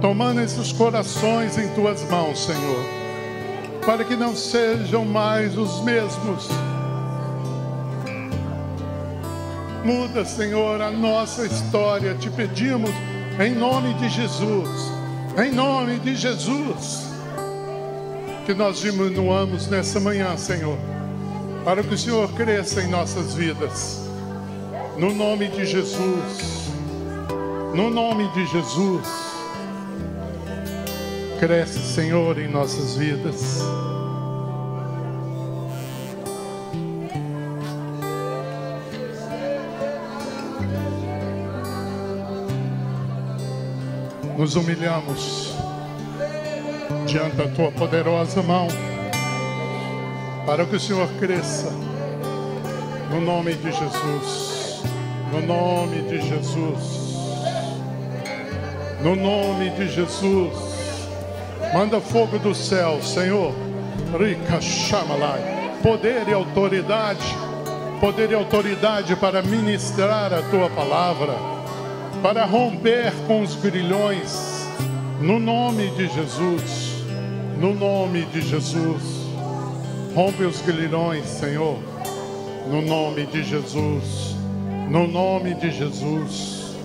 tomando 0.02 0.42
esses 0.42 0.74
corações 0.74 1.58
em 1.58 1.70
Tuas 1.70 2.04
mãos, 2.10 2.44
Senhor 2.44 3.06
para 3.86 4.04
que 4.04 4.16
não 4.16 4.36
sejam 4.36 5.06
mais 5.06 5.56
os 5.56 5.80
mesmos. 5.84 6.50
Muda, 9.84 10.26
Senhor, 10.26 10.82
a 10.82 10.90
nossa 10.90 11.46
história, 11.46 12.16
te 12.16 12.28
pedimos, 12.32 12.90
em 13.40 13.54
nome 13.54 13.94
de 13.96 14.10
Jesus, 14.10 14.70
em 15.38 15.52
nome 15.52 16.00
de 16.00 16.16
Jesus, 16.16 17.10
que 18.46 18.54
nós 18.54 18.80
diminuamos 18.80 19.68
nessa 19.68 20.00
manhã, 20.00 20.38
Senhor, 20.38 20.78
para 21.66 21.84
que 21.84 21.94
o 21.94 21.98
Senhor 21.98 22.32
cresça 22.34 22.82
em 22.82 22.88
nossas 22.88 23.34
vidas, 23.34 24.08
no 24.98 25.14
nome 25.14 25.50
de 25.50 25.66
Jesus, 25.66 26.70
no 27.74 27.90
nome 27.90 28.28
de 28.32 28.46
Jesus. 28.48 29.26
Cresce, 31.40 31.80
Senhor, 31.80 32.40
em 32.40 32.48
nossas 32.48 32.96
vidas. 32.96 33.60
Nos 44.46 44.56
humilhamos 44.56 45.56
diante 47.08 47.36
da 47.36 47.48
tua 47.48 47.72
poderosa 47.72 48.44
mão, 48.44 48.68
para 50.46 50.64
que 50.68 50.76
o 50.76 50.80
Senhor 50.80 51.10
cresça, 51.20 51.72
no 53.10 53.22
nome 53.22 53.56
de 53.56 53.72
Jesus, 53.72 54.84
no 55.32 55.42
nome 55.42 56.04
de 56.04 56.22
Jesus, 56.22 57.16
no 59.02 59.16
nome 59.16 59.72
de 59.72 59.90
Jesus. 59.90 60.54
Manda 61.74 62.00
fogo 62.00 62.38
do 62.38 62.54
céu, 62.54 63.02
Senhor. 63.02 63.52
Rica 64.16 64.62
Shamalai. 64.62 65.42
Poder 65.82 66.28
e 66.28 66.34
autoridade. 66.34 67.36
Poder 68.00 68.30
e 68.30 68.36
autoridade 68.36 69.16
para 69.16 69.42
ministrar 69.42 70.32
a 70.32 70.44
tua 70.44 70.70
palavra. 70.70 71.34
Para 72.26 72.44
romper 72.44 73.14
com 73.28 73.44
os 73.44 73.54
grilhões. 73.54 74.66
No 75.22 75.40
nome 75.40 75.92
de 75.92 76.08
Jesus. 76.08 77.04
No 77.60 77.76
nome 77.76 78.26
de 78.26 78.42
Jesus. 78.42 79.04
Rompe 80.16 80.44
os 80.44 80.60
grilhões, 80.62 81.24
Senhor. 81.28 81.78
No 82.68 82.82
nome 82.82 83.28
de 83.28 83.44
Jesus. 83.44 84.36
No 84.90 85.08
nome 85.08 85.54
de 85.54 85.70
Jesus. 85.70 86.76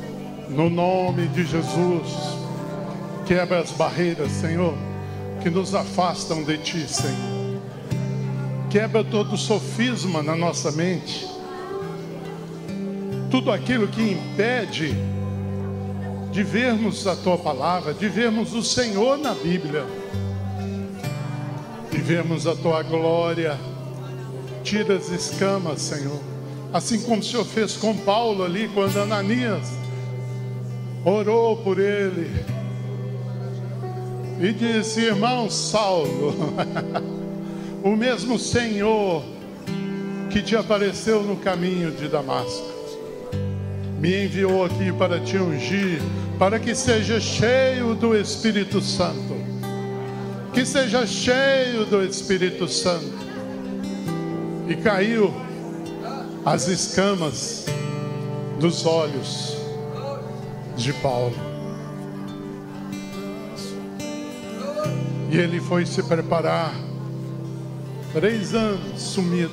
No 0.50 0.68
nome 0.68 1.26
de 1.28 1.46
Jesus. 1.46 2.36
Quebra 3.24 3.60
as 3.60 3.70
barreiras, 3.70 4.30
Senhor, 4.32 4.74
que 5.42 5.48
nos 5.48 5.74
afastam 5.74 6.44
de 6.44 6.58
Ti, 6.58 6.86
Senhor. 6.86 7.62
Quebra 8.68 9.02
todo 9.02 9.38
sofisma 9.38 10.22
na 10.22 10.36
nossa 10.36 10.70
mente. 10.70 11.26
Tudo 13.30 13.50
aquilo 13.50 13.88
que 13.88 14.02
impede 14.02 14.94
de 16.30 16.42
vermos 16.42 17.06
a 17.06 17.16
Tua 17.16 17.38
palavra, 17.38 17.92
de 17.92 18.08
vermos 18.08 18.54
o 18.54 18.62
Senhor 18.62 19.18
na 19.18 19.34
Bíblia, 19.34 19.84
de 21.90 21.98
vermos 21.98 22.46
a 22.46 22.54
Tua 22.54 22.82
glória. 22.82 23.58
Tira 24.62 24.96
as 24.96 25.08
escamas, 25.08 25.80
Senhor. 25.80 26.20
Assim 26.72 27.00
como 27.02 27.20
o 27.20 27.22
Senhor 27.24 27.44
fez 27.44 27.76
com 27.76 27.96
Paulo 27.96 28.44
ali, 28.44 28.68
quando 28.68 28.96
Ananias 28.98 29.68
orou 31.04 31.56
por 31.56 31.78
ele 31.78 32.30
e 34.40 34.52
disse: 34.52 35.00
Irmão 35.00 35.50
Saulo, 35.50 36.34
o 37.84 37.96
mesmo 37.96 38.38
Senhor 38.38 39.22
que 40.30 40.42
te 40.42 40.56
apareceu 40.56 41.22
no 41.22 41.36
caminho 41.36 41.90
de 41.90 42.08
Damasco, 42.08 42.68
me 43.98 44.24
enviou 44.24 44.64
aqui 44.64 44.92
para 44.92 45.20
te 45.20 45.36
ungir, 45.36 46.00
para 46.40 46.58
que 46.58 46.74
seja 46.74 47.20
cheio 47.20 47.94
do 47.94 48.16
Espírito 48.16 48.80
Santo. 48.80 49.36
Que 50.54 50.64
seja 50.64 51.06
cheio 51.06 51.84
do 51.84 52.02
Espírito 52.02 52.66
Santo. 52.66 53.12
E 54.66 54.74
caiu 54.76 55.34
as 56.42 56.66
escamas 56.66 57.66
dos 58.58 58.86
olhos 58.86 59.54
de 60.78 60.94
Paulo. 60.94 61.36
E 65.30 65.36
ele 65.36 65.60
foi 65.60 65.84
se 65.84 66.02
preparar. 66.02 66.72
Três 68.14 68.54
anos 68.54 68.98
sumido. 68.98 69.52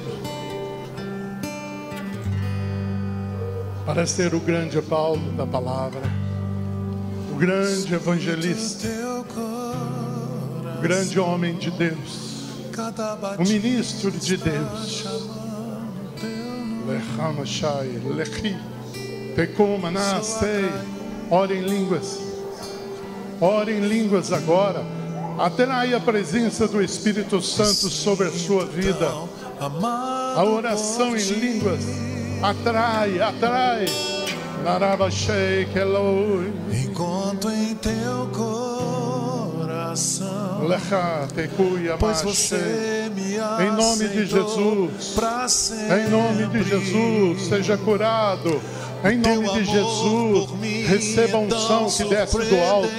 Para 3.86 4.08
ser 4.08 4.34
o 4.34 4.40
grande 4.40 4.82
Paulo 4.82 5.34
da 5.34 5.46
palavra. 5.46 6.17
Grande 7.38 7.94
evangelista. 7.94 8.88
O 10.78 10.82
grande 10.82 11.20
homem 11.20 11.56
de 11.56 11.70
Deus. 11.70 12.28
O 13.38 13.44
ministro 13.44 14.10
de 14.12 14.38
Deus. 14.38 15.06
Tecomanasei. 19.36 20.72
Ore 21.30 21.56
em 21.56 21.62
línguas. 21.62 22.20
Ore 23.40 23.72
em 23.74 23.82
línguas 23.82 24.34
agora. 24.34 24.84
Atrai 25.38 25.94
a 25.94 26.00
presença 26.00 26.68
do 26.68 26.82
Espírito 26.82 27.40
Santo 27.42 27.90
sobre 27.90 28.30
a 28.30 28.32
sua 28.32 28.66
vida. 28.66 29.12
A 29.60 30.44
oração 30.44 31.16
em 31.16 31.22
línguas 31.22 31.84
atrai, 32.42 33.22
atrai. 33.22 34.17
Enquanto 36.84 37.50
em 37.50 37.76
teu 37.76 38.28
coração, 39.58 40.60
pois 42.00 42.22
você 42.22 43.10
me 43.16 43.38
em 43.38 43.72
nome 43.72 44.08
de 44.10 44.26
Jesus, 44.26 45.14
em 45.92 46.10
nome 46.10 46.48
de 46.48 46.64
Jesus, 46.64 47.42
seja 47.48 47.78
curado 47.78 48.62
em 49.04 49.18
nome 49.18 49.48
de 49.54 49.64
Jesus, 49.64 50.50
receba 50.88 51.38
um 51.38 51.46
unção 51.46 51.88
que 51.90 52.04
desce 52.10 52.38
do 52.38 52.60
alto. 52.64 52.90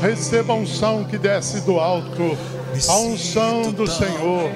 Receba 0.00 0.54
um 0.54 0.62
unção 0.62 1.04
que 1.04 1.18
desce 1.18 1.60
do 1.60 1.78
alto. 1.78 2.38
A 2.88 2.96
unção 2.96 3.70
do 3.72 3.86
Senhor. 3.86 4.50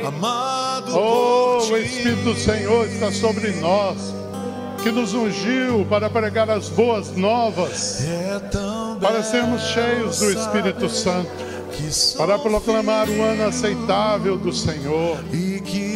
Oh, 0.95 1.59
o 1.71 1.77
Espírito 1.77 2.23
do 2.23 2.35
Senhor 2.35 2.87
está 2.87 3.13
sobre 3.13 3.51
nós. 3.61 4.15
Que 4.87 4.93
nos 4.93 5.15
ungiu 5.15 5.85
para 5.91 6.09
pregar 6.09 6.49
as 6.49 6.69
boas 6.69 7.11
novas. 7.17 8.05
Para 9.01 9.21
sermos 9.21 9.61
cheios 9.63 10.21
do 10.21 10.31
Espírito 10.31 10.89
Santo. 10.89 11.29
Para 12.17 12.39
proclamar 12.39 13.09
o 13.09 13.21
ano 13.21 13.49
aceitável 13.49 14.39
do 14.39 14.53
Senhor. 14.53 15.19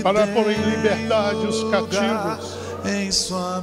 Para 0.02 0.26
pôr 0.26 0.50
em 0.50 0.56
liberdade 0.56 1.46
os 1.46 1.70
cativos 1.70 2.58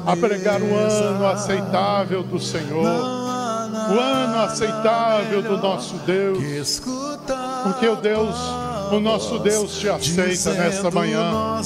a 0.05 0.15
pregar 0.15 0.61
o 0.61 0.73
ano 0.73 1.27
aceitável 1.27 2.23
do 2.23 2.39
Senhor, 2.39 2.85
o 2.85 3.99
ano 3.99 4.39
aceitável 4.43 5.41
do 5.41 5.57
nosso 5.57 5.95
Deus, 6.05 6.81
porque 7.63 7.85
o 7.85 7.97
Deus, 7.97 8.35
o 8.93 8.99
nosso 9.01 9.39
Deus 9.39 9.77
te 9.77 9.89
aceita 9.89 10.53
nesta 10.53 10.89
manhã. 10.89 11.59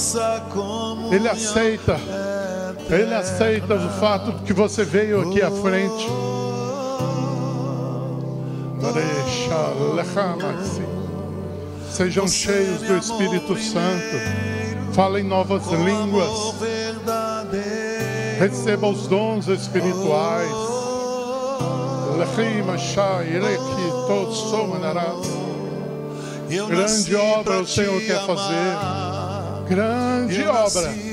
Ele 1.12 1.28
aceita, 1.28 2.00
ele 2.92 3.14
aceita 3.14 3.74
o 3.74 3.90
fato 4.00 4.32
de 4.32 4.42
que 4.42 4.52
você 4.52 4.84
veio 4.84 5.20
aqui 5.22 5.42
à 5.42 5.50
frente. 5.50 6.08
Sejam 11.90 12.28
cheios 12.28 12.82
do 12.82 12.96
Espírito 12.96 13.56
Santo. 13.58 14.92
Falem 14.92 15.24
novas 15.24 15.66
línguas 15.66 16.52
receba 18.42 18.88
os 18.88 19.06
dons 19.06 19.46
espirituais. 19.46 20.50
Grande 26.68 27.14
obra 27.14 27.60
o 27.60 27.66
Senhor 27.66 28.00
quer 28.00 28.26
fazer. 28.26 29.68
grande 29.68 30.44
obra. 30.44 31.11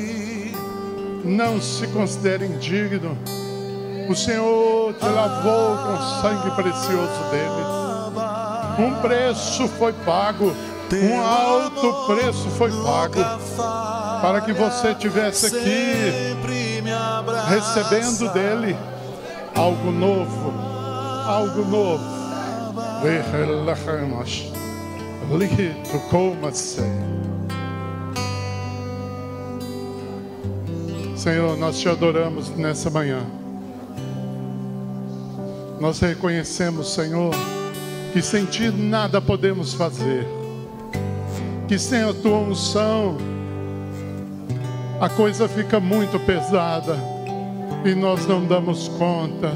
Não 1.24 1.62
se 1.62 1.88
considere 1.88 2.46
indigno. 2.46 3.18
O 4.10 4.16
Senhor 4.16 4.94
te 4.94 5.06
lavou 5.06 5.78
com 5.78 5.94
o 5.94 6.22
sangue 6.22 6.52
precioso 6.56 7.24
dele. 7.30 7.80
Um 8.80 9.02
preço 9.02 9.68
foi 9.68 9.94
pago, 9.94 10.54
um 10.94 11.22
alto 11.22 12.06
preço 12.08 12.50
foi 12.52 12.72
pago 12.72 13.20
para 14.22 14.42
que 14.42 14.54
você 14.54 14.96
tivesse 14.96 15.48
aqui 15.48 16.36
recebendo 17.48 18.34
dele 18.34 18.76
algo 19.56 19.92
novo, 19.92 20.54
algo 21.28 21.66
novo. 21.66 22.20
Senhor, 31.20 31.58
nós 31.58 31.78
te 31.78 31.90
adoramos 31.90 32.50
nessa 32.56 32.90
manhã. 32.90 33.20
Nós 35.78 36.00
reconhecemos, 36.00 36.94
Senhor, 36.94 37.36
que 38.14 38.22
sem 38.22 38.46
ti 38.46 38.70
nada 38.72 39.20
podemos 39.20 39.74
fazer. 39.74 40.26
Que 41.68 41.78
sem 41.78 42.04
a 42.04 42.14
tua 42.14 42.38
unção 42.38 43.18
a 45.02 45.10
coisa 45.10 45.50
fica 45.50 45.78
muito 45.78 46.18
pesada 46.22 46.98
e 47.84 47.94
nós 47.94 48.26
não 48.26 48.46
damos 48.46 48.88
conta 48.88 49.54